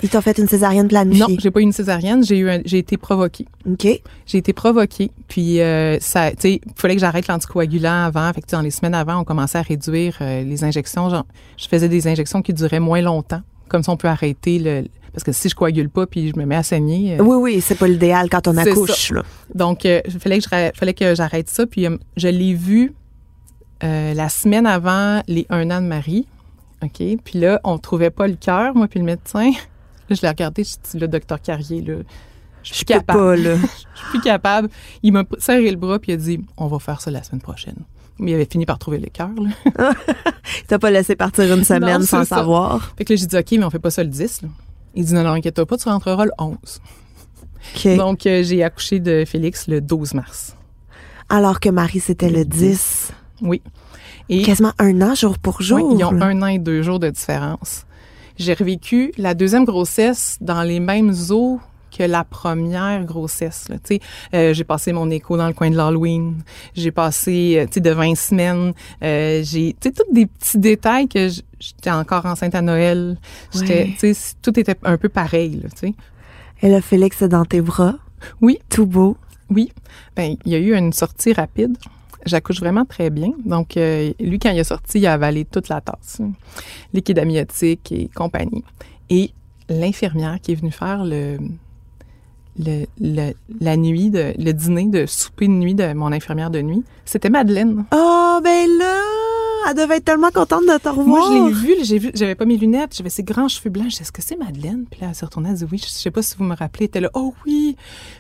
[0.03, 1.37] Ils t'ont fait une césarienne Non, planifiée?
[1.41, 3.47] j'ai pas eu une césarienne, j'ai eu j'ai été provoquée.
[3.67, 3.87] OK.
[4.27, 8.33] J'ai été provoquée, puis euh, ça, tu sais, il fallait que j'arrête l'anticoagulant avant.
[8.33, 11.09] Fait que dans les semaines avant, on commençait à réduire euh, les injections.
[11.11, 11.25] Genre,
[11.57, 14.85] je faisais des injections qui duraient moins longtemps, comme ça on peut arrêter le.
[15.13, 17.61] Parce que si je coagule pas puis je me mets à saigner, euh, Oui, oui,
[17.61, 19.23] c'est pas l'idéal quand on accouche, là.
[19.55, 21.67] Donc, il fallait que je fallait que j'arrête ça.
[21.67, 21.87] Puis,
[22.17, 22.93] je l'ai vu
[23.81, 26.27] la semaine avant les un an de Marie.
[26.83, 27.03] OK?
[27.25, 29.51] Puis là, on trouvait pas le cœur, moi puis le médecin.
[30.09, 31.95] Là, je l'ai regardé, je dis, le docteur Carrier, là,
[32.63, 33.19] je suis Je capable.
[33.19, 33.57] pas, là.
[33.95, 34.69] Je suis plus capable.
[35.03, 37.41] Il m'a serré le bras puis il a dit, on va faire ça la semaine
[37.43, 37.77] prochaine.
[38.19, 39.31] Mais il avait fini par trouver le cœur,
[39.77, 39.93] là.
[40.69, 42.37] T'as pas laissé partir une semaine Non, sans ça.
[42.37, 42.95] savoir.
[42.97, 44.49] Fait que là, j'ai dit, OK, mais on fait pas ça le 10, là.
[44.95, 46.57] Il dit, non, non, inquiète-toi pas, tu rentreras le 11.
[47.77, 47.97] OK.
[47.97, 50.57] Donc, euh, j'ai accouché de Félix le 12 mars.
[51.29, 53.13] Alors que Marie, c'était le 10.
[53.43, 53.63] Oui.
[54.29, 55.81] Et Quasiment un an, jour pour jour.
[55.83, 57.85] Oui, ils ont un an et deux jours de différence.
[58.39, 61.61] J'ai revécu la deuxième grossesse dans les mêmes eaux
[61.97, 63.69] que la première grossesse.
[63.69, 63.77] là.
[63.77, 64.01] Tu sais,
[64.35, 66.43] euh, j'ai passé mon écho dans le coin de l'Halloween.
[66.75, 68.73] J'ai passé, euh, tu sais, de 20 semaines.
[69.03, 71.29] Euh, j'ai, tu sais, tous des petits détails que
[71.61, 73.17] j'étais encore enceinte à Noël.
[73.53, 74.15] J'étais, Ouais.
[74.43, 75.89] tout était un peu pareil, là.
[76.63, 77.95] Et là, Félix est dans tes bras.
[78.41, 78.59] Oui.
[78.69, 79.17] Tout beau.
[79.51, 79.71] Oui.
[80.17, 81.77] Ben, il y a eu une sortie rapide.
[82.27, 83.33] J'accouche vraiment très bien.
[83.45, 86.21] Donc, euh, lui, quand il est sorti, il a avalé toute la tasse.
[86.93, 88.65] Liquide amniotique et compagnie.
[89.11, 89.31] Et
[89.69, 91.37] l'infirmière qui est venue faire le,
[92.59, 96.61] le, le- la nuit, de, le dîner de souper de nuit de mon infirmière de
[96.63, 97.85] nuit, c'était Madeleine.
[97.93, 99.01] Oh, ben là,
[99.69, 101.07] elle devait être tellement contente de te revoir.
[101.07, 103.91] Moi, je l'ai là, j'ai vu, j'avais pas mes lunettes, j'avais ces grands cheveux blancs.
[103.91, 104.85] Je dis, est-ce que c'est Madeleine?
[104.91, 106.85] Puis là, elle s'est retournée, elle dit, oui, je sais pas si vous me rappelez.
[106.85, 107.77] Elle était là, oh oui.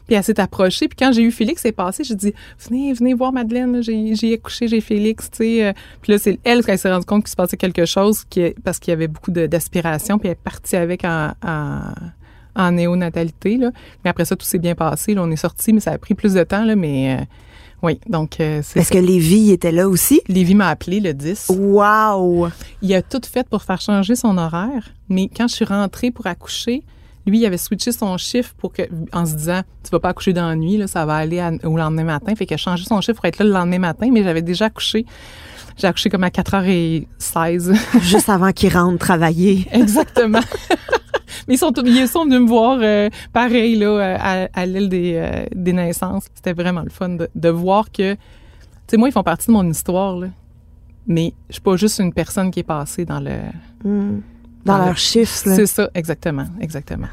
[0.06, 0.88] Puis elle s'est approchée.
[0.88, 2.34] Puis quand j'ai eu Félix, c'est passé, j'ai dit,
[2.68, 5.66] venez, venez voir Madeleine, j'ai, accouché, j'ai Félix, tu sais.
[5.66, 5.72] euh.
[6.02, 8.24] Puis là, c'est elle, quand elle s'est rendue compte qu'il se passait quelque chose,
[8.62, 13.58] parce qu'il y avait beaucoup d'aspiration, puis elle est partie avec en, néonatalité.
[14.04, 15.14] Mais après ça, tout s'est bien passé.
[15.14, 16.64] Là, on est sorti, mais ça a pris plus de temps.
[16.64, 17.24] Là, mais euh,
[17.84, 20.20] oui, donc euh, c'est Est-ce que Lévi était là aussi?
[20.26, 21.52] Lévi m'a appelé le 10.
[21.56, 22.48] Wow!
[22.82, 24.90] Il a tout fait pour faire changer son horaire.
[25.08, 26.82] Mais quand je suis rentrée pour accoucher,
[27.26, 28.82] lui, il avait switché son chiffre pour que,
[29.12, 31.52] en se disant, tu vas pas accoucher dans la nuit, là, ça va aller à-
[31.64, 32.34] au lendemain matin.
[32.34, 34.66] Fait qu'il a changé son chiffre pour être là le lendemain matin, mais j'avais déjà
[34.66, 35.06] accouché.
[35.76, 37.74] J'ai accouché comme à 4h16.
[38.00, 39.66] Juste avant qu'il rentre travailler.
[39.72, 40.40] Exactement.
[41.48, 44.88] Mais ils sont, ils sont venus me voir euh, pareil là, euh, à, à l'île
[44.88, 46.26] des, euh, des naissances.
[46.34, 48.18] C'était vraiment le fun de, de voir que, tu
[48.86, 50.28] sais, moi, ils font partie de mon histoire, là.
[51.06, 53.32] Mais je suis pas juste une personne qui est passée dans le...
[53.84, 54.20] Hmm.
[54.64, 55.56] Dans le- leurs chiffres, là.
[55.56, 57.08] C'est ça, exactement, exactement.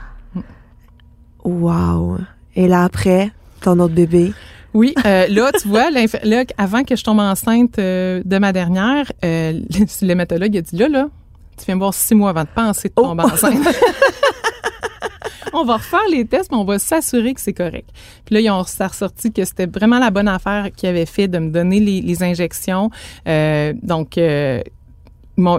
[1.43, 2.19] Wow!
[2.55, 3.31] Et là, après,
[3.61, 4.33] ton autre bébé?
[4.73, 9.11] Oui, euh, là, tu vois, là, avant que je tombe enceinte euh, de ma dernière,
[9.25, 11.09] euh, le l'hématologue a dit, là, là,
[11.57, 13.57] tu viens me voir six mois avant de penser de tomber enceinte.
[15.53, 17.89] on va refaire les tests, mais on va s'assurer que c'est correct.
[18.25, 21.05] Puis là, ils ont ça a ressorti que c'était vraiment la bonne affaire qu'ils avaient
[21.05, 22.89] fait de me donner les, les injections.
[23.27, 24.61] Euh, donc, euh,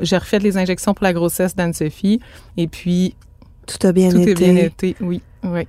[0.02, 2.20] j'ai refait les injections pour la grossesse d'Anne-Sophie.
[2.56, 3.14] Et puis,
[3.66, 4.30] Tout a bien tout été.
[4.30, 4.96] est bien été.
[5.00, 5.66] Oui, oui.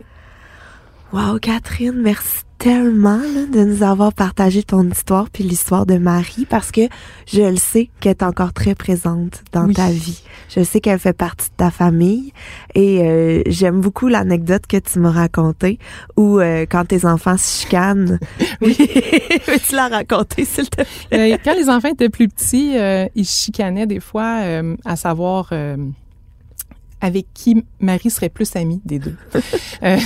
[1.13, 6.47] Wow, Catherine, merci tellement là, de nous avoir partagé ton histoire puis l'histoire de Marie
[6.49, 6.81] parce que
[7.27, 9.73] je le sais qu'elle est encore très présente dans Oui.
[9.75, 10.23] ta vie.
[10.49, 12.31] Je sais qu'elle fait partie de ta famille
[12.73, 15.77] et euh, j'aime beaucoup l'anecdote que tu m'as racontée
[16.17, 18.17] où euh, quand tes enfants se chicanent.
[18.61, 18.75] Oui.
[19.47, 21.33] Veux-tu la raconter s'il te plaît?
[21.33, 22.75] Euh, quand les enfants étaient plus petits,
[23.15, 24.39] ils chicanaient des fois
[24.85, 25.51] à savoir
[27.01, 29.15] avec qui Marie serait plus amie des deux.
[29.83, 29.97] Euh,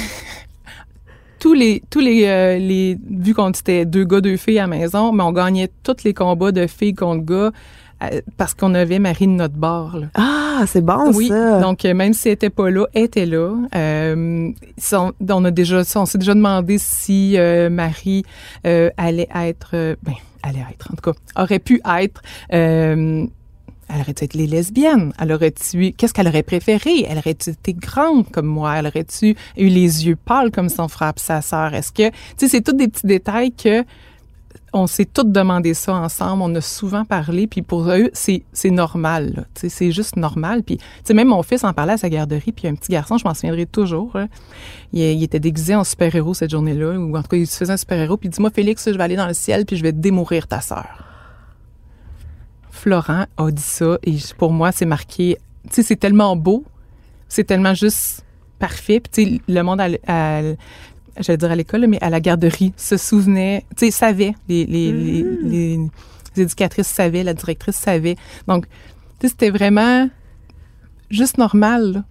[1.39, 4.67] tous les tous les euh, les vu qu'on était deux gars deux filles à la
[4.67, 7.51] maison, mais on gagnait tous les combats de filles contre gars
[8.03, 9.97] euh, parce qu'on avait Marie de notre bord.
[9.97, 10.07] Là.
[10.15, 11.59] Ah, c'est bon Oui, ça.
[11.59, 13.55] donc euh, même si elle était pas là, elle était là.
[13.75, 17.35] Euh, son- on a déjà, on s'est déjà demandé si
[17.71, 18.23] Marie
[18.65, 20.13] euh, allait être, ben,
[20.43, 22.21] allait être en tout cas, aurait pu être.
[23.89, 25.13] Elle aurait-tu été les lesbiennes?
[25.19, 27.05] Elle aurait-tu, qu'est-ce qu'elle aurait préféré?
[27.07, 28.75] Elle aurait-tu été grande comme moi?
[28.77, 31.73] Elle aurait-tu eu les yeux pâles comme son frère sa sœur?
[31.73, 33.83] Est-ce que, tu sais, c'est tous des petits détails que
[34.73, 38.69] on s'est toutes demandé ça ensemble, on a souvent parlé, puis pour eux, c'est c'est
[38.69, 39.47] normal.
[39.53, 40.63] Tu sais, c'est juste normal.
[40.63, 43.17] Puis, tu sais, même mon fils en parlait à sa garderie, puis un petit garçon,
[43.17, 44.17] je m'en souviendrai toujours,
[44.93, 47.73] il, il était déguisé en super-héros cette journée-là, ou en tout cas, il se faisait
[47.73, 49.83] un super-héros, puis il dit, moi, Félix, je vais aller dans le ciel, puis je
[49.83, 51.07] vais démourir ta sœur.
[52.88, 55.38] Florent a dit ça, et pour moi, c'est marqué,
[55.69, 56.63] tu sais, c'est tellement beau,
[57.27, 58.23] c'est tellement juste
[58.59, 60.57] parfait, puis tu sais, le monde à, l-
[61.19, 64.93] j'allais dire à l'école, mais à la garderie, se souvenait, tu sais, savait, les, les,
[64.93, 65.77] les, les-
[66.38, 68.15] les éducatrices savaient, la directrice savait.
[68.47, 68.67] Donc,
[69.19, 70.09] tu sais, c'était vraiment
[71.09, 71.91] juste normal.
[71.91, 72.03] là.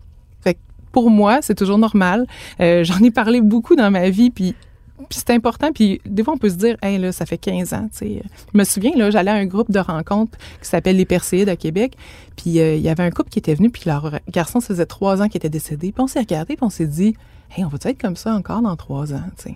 [0.43, 0.59] Fait que
[0.93, 2.27] pour moi, c'est toujours normal.
[2.61, 4.55] Euh, J'en ai parlé beaucoup dans ma vie, puis
[4.97, 5.73] puis c'est important.
[5.73, 7.89] Puis des fois, on peut se dire, là, ça fait 15 ans.
[8.01, 8.19] Je
[8.55, 11.97] me souviens, là, j'allais à un groupe de rencontres qui s'appelle Les Perséides à Québec.
[12.37, 14.87] Puis euh, il y avait un couple qui était venu, puis leur garçon, ça faisait
[14.87, 15.93] trois ans qu'il était décédé.
[15.93, 17.15] Puis on s'est regardé, puis on s'est dit,
[17.57, 19.55] hey, on va être comme ça encore dans trois ans, tu sais?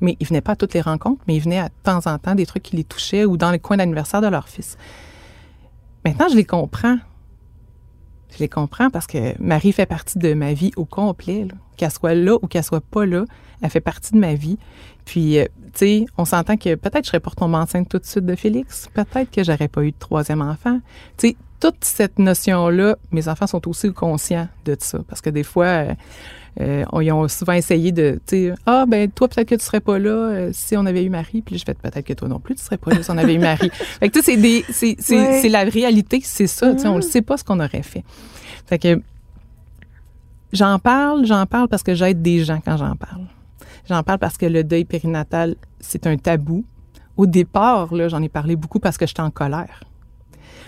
[0.00, 2.18] Mais ils venaient pas à toutes les rencontres, mais ils venaient à de temps en
[2.18, 4.76] temps des trucs qui les touchaient ou dans les coins d'anniversaire de leur fils.
[6.04, 6.98] Maintenant, je les comprends.
[8.34, 11.46] Je les comprends parce que Marie fait partie de ma vie au complet.
[11.76, 13.24] Qu'elle soit là ou qu'elle soit pas là,
[13.62, 14.58] elle fait partie de ma vie.
[15.04, 18.04] Puis, euh, tu sais, on s'entend que peut-être je serais pas retombée enceinte tout de
[18.04, 18.88] suite de Félix.
[18.94, 20.80] Peut-être que j'aurais pas eu de troisième enfant.
[21.16, 25.00] Tu sais, toute cette notion-là, mes enfants sont aussi conscients de ça.
[25.08, 25.94] Parce que des fois, euh,
[26.60, 29.64] euh, on- ils ont souvent essayé de, tu sais, ah, ben, toi, peut-être que tu
[29.64, 31.40] serais pas là euh, si on avait eu Marie.
[31.42, 33.34] Puis je fais peut-être que toi non plus, tu serais pas là si on avait
[33.34, 33.70] eu Marie.
[34.00, 34.24] Fait que, tu
[34.70, 35.48] sais, c'est Ouais.
[35.48, 36.72] la réalité, c'est ça.
[36.74, 38.04] Tu sais, on le sait pas ce qu'on aurait fait.
[38.66, 39.00] Fait que,
[40.52, 43.26] j'en parle, j'en parle parce que j'aide des gens quand j'en parle.
[43.88, 46.64] J'en parle parce que le deuil périnatal, c'est un tabou.
[47.16, 49.82] Au départ, là, j'en ai parlé beaucoup parce que j'étais en colère.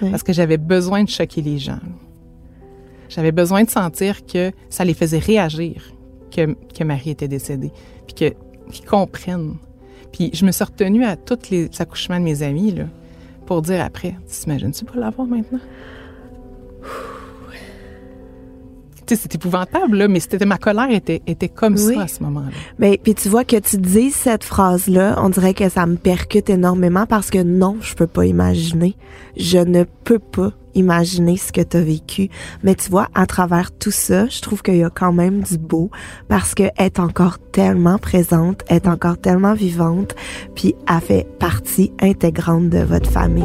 [0.00, 1.78] Parce que j'avais besoin de choquer les gens.
[3.14, 5.82] J'avais besoin de sentir que ça les faisait réagir
[6.34, 7.70] que, que Marie était décédée,
[8.06, 8.34] puis que
[8.72, 9.54] qu'ils comprennent.
[10.12, 12.84] Puis je me suis retenue à tous les accouchements de mes amis là,
[13.46, 15.60] pour dire après, t'imagines-tu pas l'avoir maintenant?
[19.06, 21.94] C'est épouvantable, là, mais c'était ma colère était, était comme Oui.
[21.94, 22.56] ça à ce moment-là.
[22.78, 25.96] Mais puis tu vois que tu dis cette phrase là, on dirait que ça me
[25.96, 28.96] percute énormément parce que non, je peux pas imaginer.
[29.36, 32.28] Je ne peux pas imaginer ce que tu as vécu.
[32.62, 35.58] Mais tu vois, à travers tout ça, je trouve qu'il y a quand même du
[35.58, 35.90] beau
[36.28, 40.14] parce que est encore tellement présente, est encore tellement vivante,
[40.54, 43.44] puis a fait partie intégrante de votre famille.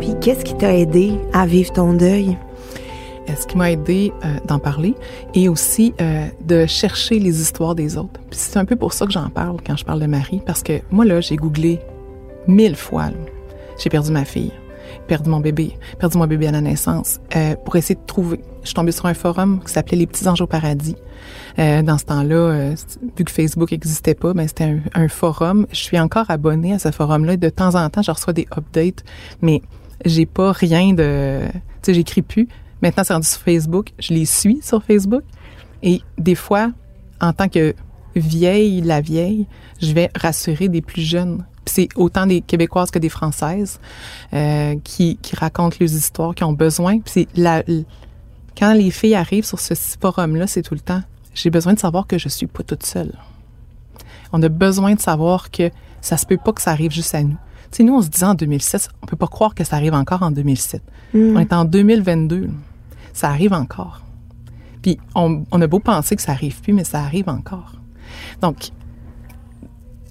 [0.00, 2.38] Puis Qu'est-ce qui t'a aidé à vivre ton deuil?
[3.28, 4.94] Ce qui m'a aidé euh, d'en parler
[5.34, 8.20] et aussi euh, de chercher les histoires des autres?
[8.30, 10.62] Puis c'est un peu pour ça que j'en parle quand je parle de Marie, parce
[10.62, 11.80] que moi, là, j'ai googlé
[12.46, 13.10] mille fois.
[13.78, 14.52] J'ai perdu ma fille,
[15.08, 18.40] perdu mon bébé, perdu mon bébé à la naissance, euh, pour essayer de trouver.
[18.62, 20.96] Je suis tombée sur un forum qui s'appelait Les Petits Anges au Paradis.
[21.56, 22.74] Dans ce temps-là,
[23.16, 25.66] vu que Facebook n'existait pas, ben, c'était un, un forum.
[25.70, 27.36] Je suis encore abonnée à ce forum-là.
[27.36, 29.04] De temps en temps, je reçois des updates,
[29.42, 29.62] mais
[30.04, 31.40] j'ai pas rien de...
[31.50, 32.48] Tu sais, j'écris plus.
[32.82, 33.92] Maintenant, c'est rendu sur Facebook.
[33.98, 35.22] Je les suis sur Facebook.
[35.82, 36.72] Et des fois,
[37.20, 37.74] en tant que
[38.14, 39.46] vieille, la vieille,
[39.80, 41.44] je vais rassurer des plus jeunes.
[41.64, 43.80] C'est autant des Québécoises que des Françaises
[44.34, 46.98] euh, qui, qui racontent leurs histoires, qui ont besoin.
[46.98, 47.62] Puis la,
[48.58, 51.02] quand les filles arrivent sur ce forum-là, c'est tout le temps.
[51.34, 53.12] J'ai besoin de savoir que je suis pas toute seule.
[54.32, 55.70] On a besoin de savoir que
[56.00, 57.36] ça se peut pas que ça arrive juste à nous.
[57.70, 59.94] Tu sais, nous, on se disait en 2007, on peut pas croire que ça arrive
[59.94, 60.82] encore en 2007.
[61.14, 62.50] On est en 2022.
[63.12, 64.02] Ça arrive encore.
[64.82, 67.74] Puis on, on a beau penser que ça arrive plus, mais ça arrive encore.
[68.40, 68.70] Donc,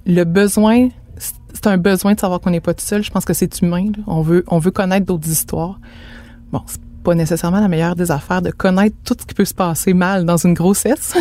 [0.06, 3.04] le besoin, c'est un besoin de savoir qu'on n'est pas tout seul.
[3.04, 3.86] Je pense que c'est humain.
[3.86, 4.04] là.
[4.08, 5.80] On veut, on veut connaître d'autres histoires.
[6.52, 9.54] Bon, c'est pas nécessairement la meilleure des affaires de connaître tout ce qui peut se
[9.54, 11.16] passer mal dans une grossesse.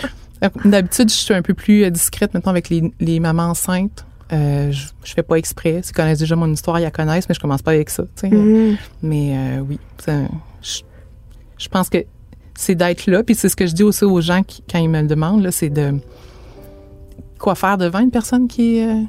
[0.64, 4.04] D'habitude, je suis un peu plus euh, discrète maintenant avec les, les mamans enceintes.
[4.32, 5.80] Euh, je, je fais pas exprès.
[5.82, 8.02] S'ils connaissent déjà mon histoire, ils la connaissent, mais je commence pas avec ça.
[8.02, 8.28] tu sais.
[8.28, 8.76] Mm.
[9.02, 10.82] Mais euh, oui, je,
[11.58, 12.04] je pense que
[12.54, 13.22] c'est d'être là.
[13.22, 15.48] Puis c'est ce que je dis aussi aux gens qui, quand ils me le demandent,
[15.50, 15.94] c'est de
[17.38, 19.02] quoi faire devant une personne qui, euh,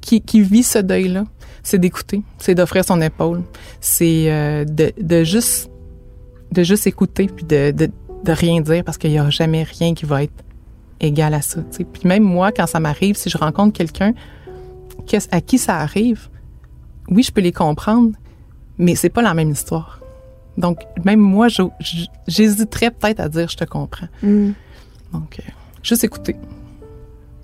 [0.00, 1.24] qui, qui vit ce deuil-là?
[1.62, 3.42] C'est d'écouter, c'est d'offrir son épaule,
[3.80, 5.70] c'est euh, de, de juste
[6.50, 7.90] de juste écouter puis de, de,
[8.26, 10.44] rien dire parce qu'il n'y a jamais rien qui va être
[11.00, 11.60] égal à ça.
[11.70, 14.12] Puis même moi, quand ça m'arrive, si je rencontre quelqu'un
[15.30, 16.28] à qui ça arrive,
[17.08, 18.12] oui, je peux les comprendre,
[18.76, 20.01] mais c'est pas la même histoire.
[20.58, 21.48] Donc, même moi,
[22.28, 24.08] j'hésiterais peut-être à dire je te comprends.
[24.22, 24.50] Mm.
[25.12, 25.50] Donc, euh,
[25.82, 26.36] juste écouter,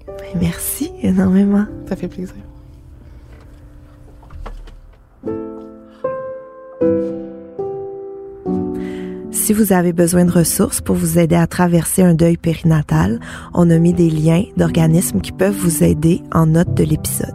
[0.06, 1.66] Ben, Merci énormément.
[1.88, 2.34] ça fait plaisir.
[9.30, 13.18] Si vous avez besoin de ressources pour vous aider à traverser un deuil périnatal,
[13.54, 17.34] on a mis des liens d'organismes qui peuvent vous aider en note de l'épisode.